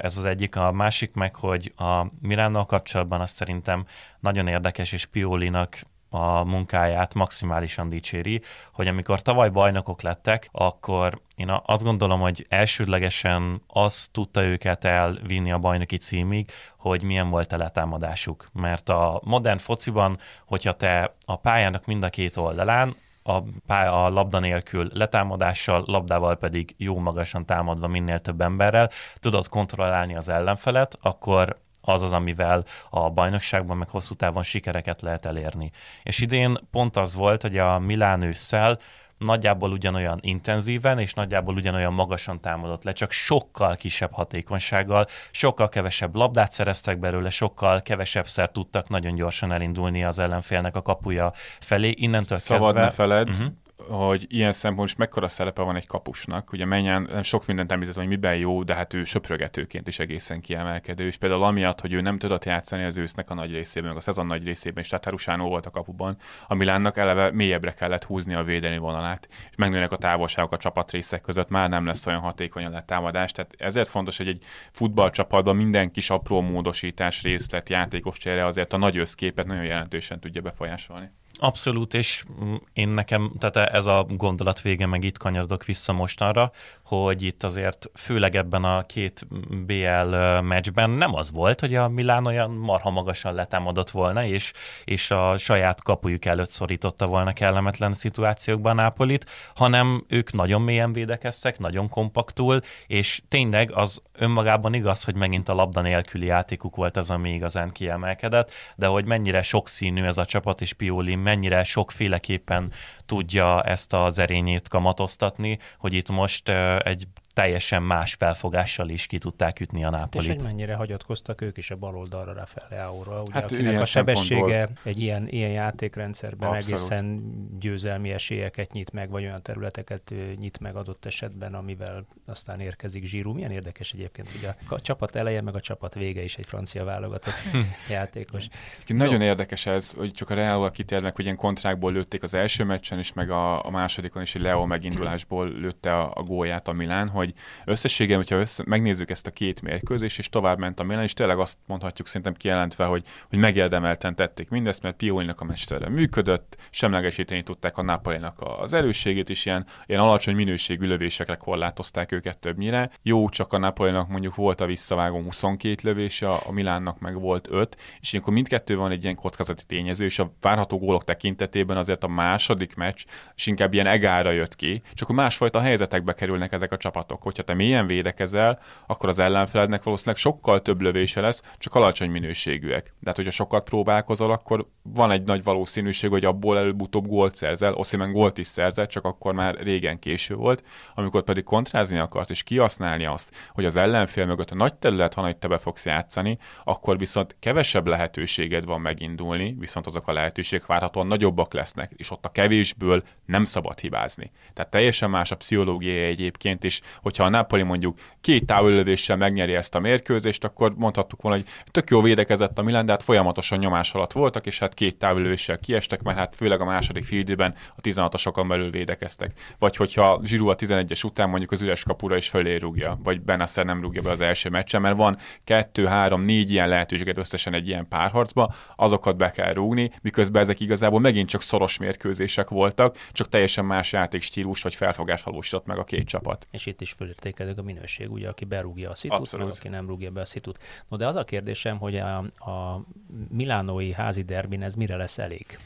[0.00, 3.86] Ez az egyik, a másik meg, hogy a Miránnal kapcsolatban azt szerintem
[4.20, 11.60] nagyon érdekes, és Piolinak a munkáját maximálisan dicséri, hogy amikor tavaly bajnokok lettek, akkor én
[11.64, 17.56] azt gondolom, hogy elsődlegesen az tudta őket elvinni a bajnoki címig, hogy milyen volt a
[17.56, 18.48] letámadásuk.
[18.52, 22.96] Mert a modern fociban, hogyha te a pályának mind a két oldalán
[23.28, 29.48] a, pálya, a labda nélkül letámadással, labdával pedig jó magasan támadva minél több emberrel tudod
[29.48, 35.70] kontrollálni az ellenfelet, akkor az az, amivel a bajnokságban meg hosszú távon sikereket lehet elérni.
[36.02, 38.78] És idén pont az volt, hogy a Milán ősszel
[39.18, 46.14] nagyjából ugyanolyan intenzíven és nagyjából ugyanolyan magasan támadott le, csak sokkal kisebb hatékonysággal, sokkal kevesebb
[46.14, 51.94] labdát szereztek belőle, sokkal kevesebbszer tudtak nagyon gyorsan elindulni az ellenfélnek a kapuja felé.
[51.96, 52.80] Innentől Szabad kezdve...
[52.80, 53.52] ne feled, uh-huh
[53.86, 56.52] hogy ilyen szempontból is mekkora szerepe van egy kapusnak.
[56.52, 61.06] Ugye menjen, sok mindent említett, hogy miben jó, de hát ő söprögetőként is egészen kiemelkedő.
[61.06, 64.00] És például amiatt, hogy ő nem tudott játszani az ősznek a nagy részében, meg a
[64.00, 66.16] szezon nagy részében, és tehát Harusánó volt a kapuban,
[66.46, 71.20] a Milánnak eleve mélyebbre kellett húzni a védelmi vonalát, és megnőnek a távolságok a csapatrészek
[71.20, 73.32] között, már nem lesz olyan hatékony a letámadás.
[73.32, 78.76] Tehát ezért fontos, hogy egy futballcsapatban minden kis apró módosítás, részlet, játékos csere azért a
[78.76, 81.10] nagy összképet nagyon jelentősen tudja befolyásolni.
[81.40, 82.24] Abszolút, és
[82.72, 87.90] én nekem, tehát ez a gondolat vége, meg itt kanyarodok vissza mostanra, hogy itt azért
[87.94, 89.26] főleg ebben a két
[89.66, 94.52] BL meccsben nem az volt, hogy a Milán olyan marha magasan letámadott volna, és,
[94.84, 101.58] és a saját kapujuk előtt szorította volna kellemetlen szituációkban Nápolit, hanem ők nagyon mélyen védekeztek,
[101.58, 107.10] nagyon kompaktul, és tényleg az önmagában igaz, hogy megint a labda nélküli játékuk volt az,
[107.10, 112.72] ami igazán kiemelkedett, de hogy mennyire sokszínű ez a csapat, és Pioli mennyire sokféleképpen
[113.06, 116.48] tudja ezt az erényét kamatoztatni, hogy itt most
[116.78, 117.06] egy
[117.38, 120.28] teljesen más felfogással is ki tudták ütni a Nápolit.
[120.28, 123.80] Hát és hogy mennyire hagyatkoztak ők is a bal oldalra Rafael Aura, ugye, hát akinek
[123.80, 126.68] a sebessége egy ilyen, ilyen játékrendszerben Abszolút.
[126.68, 127.22] egészen
[127.58, 133.32] győzelmi esélyeket nyit meg, vagy olyan területeket nyit meg adott esetben, amivel aztán érkezik Zsírú.
[133.32, 137.34] Milyen érdekes egyébként, hogy a csapat eleje meg a csapat vége is egy francia válogatott
[137.90, 138.48] játékos.
[138.86, 139.26] Nagyon Jó.
[139.26, 143.12] érdekes ez, hogy csak a Real kitérnek, hogy ilyen kontrákból lőtték az első meccsen is,
[143.12, 147.27] meg a, a másodikon is, hogy Leo megindulásból lőtte a, a gólját a Milán, hogy
[147.64, 151.38] összességében, hogyha össze, megnézzük ezt a két mérkőzést, és tovább ment a Milán, és tényleg
[151.38, 157.42] azt mondhatjuk szerintem kijelentve, hogy, hogy megérdemelten tették mindezt, mert Piolinak a mestere működött, semlegesíteni
[157.42, 162.90] tudták a Napolinak az erősségét is, ilyen, ilyen alacsony minőségű lövésekre korlátozták őket többnyire.
[163.02, 167.76] Jó, csak a Napolinak mondjuk volt a visszavágó 22 lövése, a Milánnak meg volt 5,
[168.00, 172.08] és ilyenkor mindkettő van egy ilyen kockázati tényező, és a várható gólok tekintetében azért a
[172.08, 173.04] második meccs
[173.34, 177.17] és inkább ilyen egára jött ki, csak a másfajta helyzetekbe kerülnek ezek a csapatok.
[177.22, 182.84] Hogyha te mélyen védekezel, akkor az ellenfelednek valószínűleg sokkal több lövése lesz, csak alacsony minőségűek.
[182.84, 187.74] De hát, hogyha sokat próbálkozol, akkor van egy nagy valószínűség, hogy abból előbb-utóbb gólt szerzel,
[187.74, 190.62] Oszimen gólt is szerzett, csak akkor már régen késő volt,
[190.94, 195.24] amikor pedig kontrázni akart és kihasználni azt, hogy az ellenfél mögött a nagy terület van,
[195.24, 200.66] hogy te be fogsz játszani, akkor viszont kevesebb lehetőséged van megindulni, viszont azok a lehetőségek
[200.66, 204.30] várhatóan nagyobbak lesznek, és ott a kevésből nem szabad hibázni.
[204.54, 209.74] Tehát teljesen más a pszichológia egyébként is, hogyha a Napoli mondjuk két távolövéssel megnyeri ezt
[209.74, 213.94] a mérkőzést, akkor mondhattuk volna, hogy tök jó védekezett a Milan, de hát folyamatosan nyomás
[213.94, 218.44] alatt voltak, és hát két távolövéssel kiestek, mert hát főleg a második fildőben a 16-osokon
[218.48, 219.32] belül védekeztek.
[219.58, 223.64] Vagy hogyha Zsirú a 11-es után mondjuk az üres kapura is fölé rúgja, vagy Benasser
[223.64, 227.68] nem rúgja be az első meccsen, mert van kettő, három, négy ilyen lehetőséget összesen egy
[227.68, 233.28] ilyen párharcba, azokat be kell rúgni, miközben ezek igazából megint csak szoros mérkőzések voltak, csak
[233.28, 236.46] teljesen más játékstílus vagy felfogás valósított meg a két csapat.
[236.50, 240.10] És itt is fölértékelődik a minőség, ugye, aki berúgja a szitut, meg aki nem rúgja
[240.10, 240.58] be a szitut.
[240.88, 242.16] No, de az a kérdésem, hogy a,
[242.50, 242.84] a
[243.28, 245.58] milánói házi derbin ez mire lesz elég?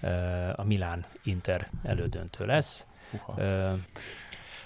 [0.57, 2.87] A Milán-Inter elődöntő lesz.
[3.37, 3.73] Uh,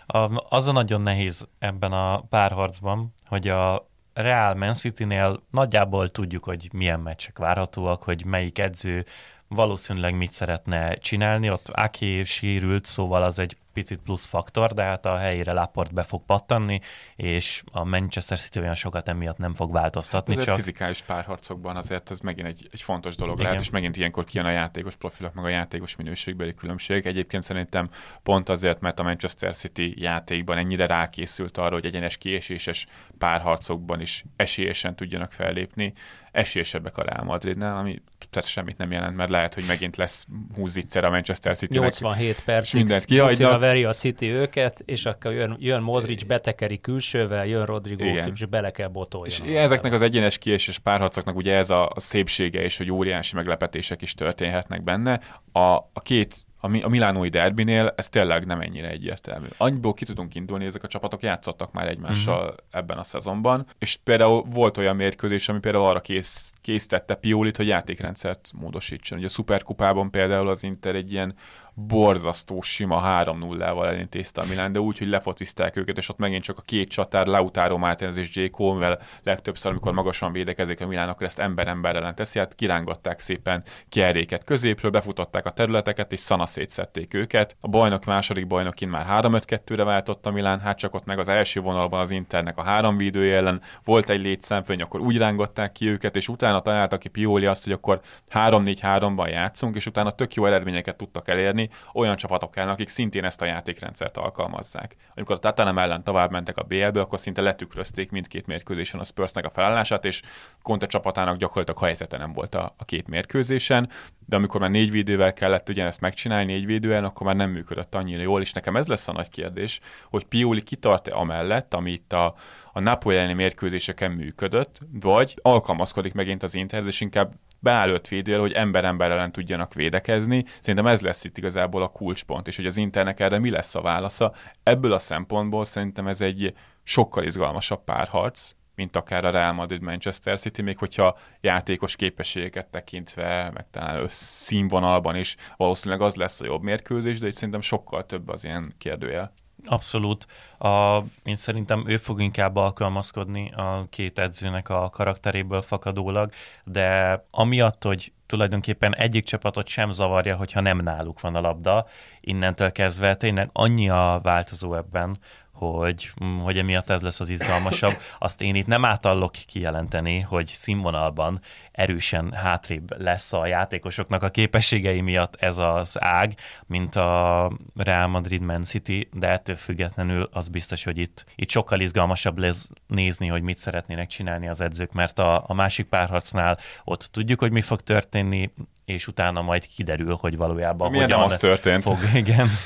[0.06, 6.44] a, az a nagyon nehéz ebben a párharcban, hogy a Real Man City-nél nagyjából tudjuk,
[6.44, 9.04] hogy milyen meccsek várhatóak, hogy melyik edző
[9.48, 11.50] valószínűleg mit szeretne csinálni.
[11.50, 16.02] Ott Aki sérült, szóval az egy picit plusz faktor, de hát a helyére Laport be
[16.02, 16.80] fog pattanni,
[17.16, 20.34] és a Manchester City olyan sokat emiatt nem fog változtatni.
[20.34, 20.54] Hát csak...
[20.56, 23.46] fizikális párharcokban azért ez megint egy, egy fontos dolog Igen.
[23.46, 27.06] lehet, és megint ilyenkor kijön a játékos profilok, meg a játékos minőségbeli különbség.
[27.06, 27.90] Egyébként szerintem
[28.22, 32.86] pont azért, mert a Manchester City játékban ennyire rákészült arra, hogy egyenes kieséses
[33.18, 35.92] párharcokban is esélyesen tudjanak fellépni,
[36.32, 40.76] esélyesebbek a Real Madridnál, ami tehát semmit nem jelent, mert lehet, hogy megint lesz 20
[40.94, 41.78] a Manchester City.
[41.78, 43.60] 87 perc, mindent kihagynak.
[43.66, 48.32] Veri a City őket, és akkor jön, jön Modric, betekeri külsővel, jön Rodrigo, Igen.
[48.34, 49.28] és bele kell botolni.
[49.28, 54.02] És ezeknek az egyenes kiesés párharcoknak ugye ez a, a szépsége és hogy óriási meglepetések
[54.02, 55.20] is történhetnek benne.
[55.52, 55.60] A,
[55.92, 59.46] a két a, a Milánói derbinél ez tényleg nem ennyire egyértelmű.
[59.56, 62.56] Annyiból ki tudunk indulni, ezek a csapatok játszottak már egymással uh-huh.
[62.70, 67.66] ebben a szezonban, és például volt olyan mérkőzés, ami például arra kész, késztette Piolit, hogy
[67.66, 69.18] játékrendszert módosítson.
[69.18, 71.34] Ugye a Superkupában például az Inter egy ilyen
[71.78, 76.58] borzasztó sima 3-0-val elintézte a Milán, de úgy, hogy lefocizták őket, és ott megint csak
[76.58, 78.44] a két csatár, Lautaro Martinez és J.
[78.46, 83.62] Cole, legtöbbször, amikor magasan védekezik a Milán, akkor ezt ember-ember ellen teszi, hát kirángatták szépen
[83.88, 87.56] kieréket középről, befutották a területeket, és szana szétszették őket.
[87.60, 91.60] A bajnok második bajnokin már 3-5-2-re váltott a Milán, hát csak ott meg az első
[91.60, 96.16] vonalban az Internek a három védője ellen volt egy létszámfőny, akkor úgy rángatták ki őket,
[96.16, 98.00] és utána találta ki Pioli azt, hogy akkor
[98.32, 103.42] 3-4-3-ban játszunk, és utána tök jó eredményeket tudtak elérni, olyan csapatok ellen, akik szintén ezt
[103.42, 104.96] a játékrendszert alkalmazzák.
[105.14, 109.44] Amikor a Tottenham ellen tovább mentek a BL-be, akkor szinte letükrözték mindkét mérkőzésen a Spursnek
[109.44, 110.22] a felállását, és
[110.62, 113.90] Conte csapatának gyakorlatilag helyzete nem volt a, a két mérkőzésen,
[114.26, 118.22] de amikor már négy védővel kellett ugyanezt megcsinálni, négy védően, akkor már nem működött annyira
[118.22, 122.34] jól, és nekem ez lesz a nagy kérdés, hogy Pioli kitart-e amellett, ami itt a,
[122.72, 127.34] a Napoli elleni mérkőzéseken működött, vagy alkalmazkodik megint az Interhez, és inkább
[127.66, 130.44] beáll öt védővel, hogy ember-ember ellen tudjanak védekezni.
[130.60, 133.80] Szerintem ez lesz itt igazából a kulcspont, és hogy az Internek erre mi lesz a
[133.80, 134.32] válasza.
[134.62, 140.38] Ebből a szempontból szerintem ez egy sokkal izgalmasabb párharc, mint akár a Real Madrid Manchester
[140.38, 146.62] City, még hogyha játékos képességeket tekintve, meg talán színvonalban is valószínűleg az lesz a jobb
[146.62, 149.32] mérkőzés, de itt szerintem sokkal több az ilyen kérdőjel.
[149.64, 150.26] Abszolút.
[150.58, 156.30] A, én szerintem ő fog inkább alkalmazkodni a két edzőnek a karakteréből fakadólag,
[156.64, 161.86] de amiatt, hogy tulajdonképpen egyik csapatot sem zavarja, hogyha nem náluk van a labda,
[162.20, 165.18] innentől kezdve tényleg annyi a változó ebben,
[165.56, 167.96] hogy, mm, hogy emiatt ez lesz az izgalmasabb.
[168.18, 171.40] Azt én itt nem átallok kijelenteni, hogy színvonalban
[171.72, 176.34] erősen hátrébb lesz a játékosoknak a képességei miatt ez az ág,
[176.66, 181.80] mint a Real Madrid Man City, de ettől függetlenül az biztos, hogy itt, itt sokkal
[181.80, 187.08] izgalmasabb lesz nézni, hogy mit szeretnének csinálni az edzők, mert a, a másik párharcnál ott
[187.12, 188.50] tudjuk, hogy mi fog történni,
[188.84, 191.82] és utána majd kiderül, hogy valójában Milyen hogyan nem az történt.
[191.82, 192.48] fog, igen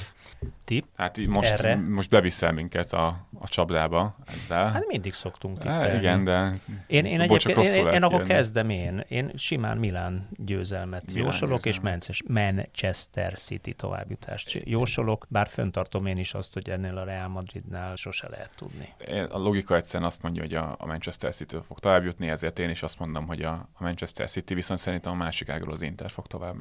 [0.70, 0.84] tipp.
[0.96, 1.76] Hát most, erre.
[1.76, 4.70] most beviszel minket a, a csapdába ezzel.
[4.70, 5.88] Hát mindig szoktunk tippelni.
[5.88, 6.52] Hát igen, de
[6.86, 9.04] én, én, egyébként, én, én, én akkor kezdem én.
[9.08, 12.08] Én simán Milán győzelmet Milán jósolok, győzelmet.
[12.08, 17.96] és Manchester City továbbjutást jósolok, bár föntartom én is azt, hogy ennél a Real Madridnál
[17.96, 18.88] sose lehet tudni.
[19.30, 22.98] A logika egyszerűen azt mondja, hogy a, Manchester City fog továbbjutni, ezért én is azt
[22.98, 26.54] mondom, hogy a, a Manchester City, viszont szerintem a másik ágról az Inter fog tovább.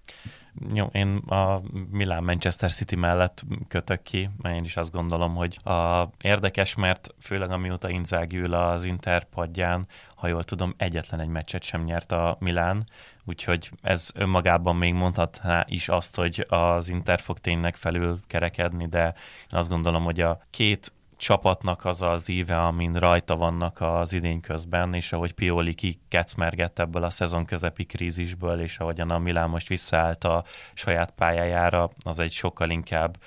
[0.73, 1.61] Jó, én a
[1.91, 7.13] Milán Manchester City mellett kötök ki, mert én is azt gondolom, hogy a, érdekes, mert
[7.21, 12.11] főleg amióta Inzaghi ül az Inter padján, ha jól tudom, egyetlen egy meccset sem nyert
[12.11, 12.87] a Milán,
[13.25, 19.05] úgyhogy ez önmagában még mondhatná is azt, hogy az Inter fog tényleg felül kerekedni, de
[19.51, 24.41] én azt gondolom, hogy a két csapatnak az az íve, amin rajta vannak az idény
[24.41, 29.67] közben, és ahogy Pioli kikecmergett ebből a szezon közepi krízisből, és ahogyan a Milán most
[29.67, 30.43] visszaállt a
[30.73, 33.17] saját pályájára, az egy sokkal inkább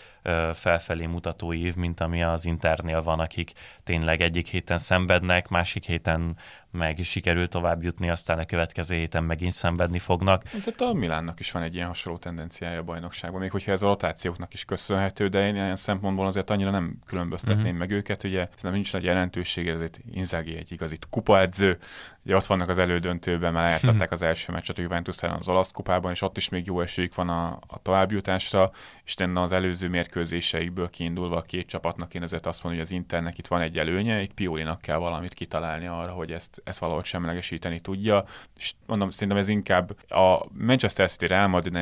[0.52, 3.52] felfelé mutató év, mint ami az Internél van, akik
[3.84, 6.36] tényleg egyik héten szenvednek, másik héten
[6.70, 10.44] meg sikerül tovább jutni, aztán a következő héten megint szenvedni fognak.
[10.56, 13.86] Ezért a Milánnak is van egy ilyen hasonló tendenciája a bajnokságban, még hogyha ez a
[13.86, 17.78] rotációknak is köszönhető, de én ilyen szempontból azért annyira nem különböztetném uh-huh.
[17.78, 21.78] meg őket, ugye nem nincs nagy jelentőség, ezért Inzaghi egy igazi kupaedző,
[22.24, 25.70] Ugye ott vannak az elődöntőben, mert eljátszották az első meccset a Juventus ellen az olasz
[25.70, 28.70] kupában, és ott is még jó esélyük van a, a továbbjutásra,
[29.04, 32.96] és tenne az előző mérkőzéseikből kiindulva a két csapatnak én ezért azt mondom, hogy az
[32.96, 37.04] Internek itt van egy előnye, itt Piolinak kell valamit kitalálni arra, hogy ezt, ezt valahogy
[37.04, 38.24] semlegesíteni tudja,
[38.56, 41.72] és mondom, szerintem ez inkább a Manchester City Real Madrid,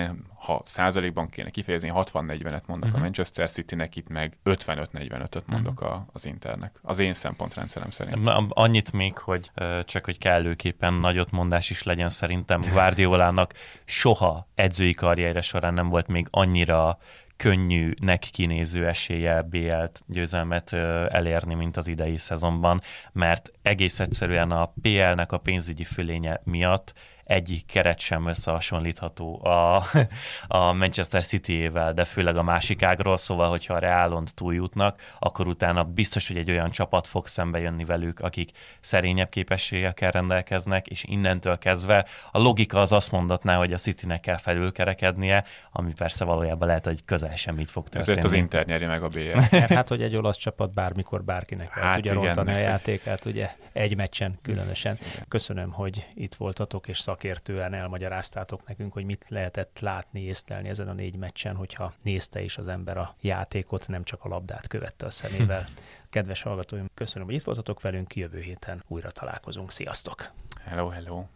[0.41, 2.85] ha százalékban kéne kifejezni, 60-40-et mondok uh-huh.
[2.85, 3.01] a mhm.
[3.01, 5.97] Manchester City-nek, itt meg 55-45-öt mondok uh-huh.
[5.97, 6.79] a, az Internek.
[6.83, 8.29] Az én szempontrendszerem szerint.
[8.49, 9.51] Annyit még, hogy
[9.85, 13.55] csak hogy kellőképpen nagyot mondás is legyen szerintem Guardiolának
[13.85, 16.99] soha edzői karrierje során nem volt még annyira
[17.41, 20.73] könnyűnek kinéző esélye BL-t győzelmet
[21.09, 22.81] elérni, mint az idei szezonban,
[23.13, 26.95] mert egész egyszerűen a PL-nek a pénzügyi fölénye miatt
[27.31, 29.77] egyik keret sem összehasonlítható a,
[30.59, 35.85] a Manchester City-ével, de főleg a másik ágról, szóval, hogyha a Realon túljutnak, akkor utána
[35.85, 38.51] biztos, hogy egy olyan csapat fog szembe jönni velük, akik
[38.81, 44.37] szerényebb képességekkel rendelkeznek, és innentől kezdve a logika az azt mondatná, hogy a Citynek kell
[44.37, 48.19] felülkerekednie, ami persze valójában lehet, hogy közel semmit fog történni.
[48.19, 49.57] Ezért az Inter nyeri meg a BL.
[49.75, 54.39] hát, hogy egy olasz csapat bármikor bárkinek hát tudja rontani a játékát, ugye egy meccsen
[54.43, 54.99] különösen.
[55.29, 60.89] Köszönöm, hogy itt voltatok, és szak szakértően elmagyaráztátok nekünk, hogy mit lehetett látni, észlelni ezen
[60.89, 65.07] a négy meccsen, hogyha nézte is az ember a játékot, nem csak a labdát követte
[65.07, 65.65] a szemével.
[66.11, 69.71] Kedves hallgatóim, köszönöm, hogy itt voltatok velünk, jövő héten újra találkozunk.
[69.71, 70.31] Sziasztok!
[70.65, 71.25] Hello, hello!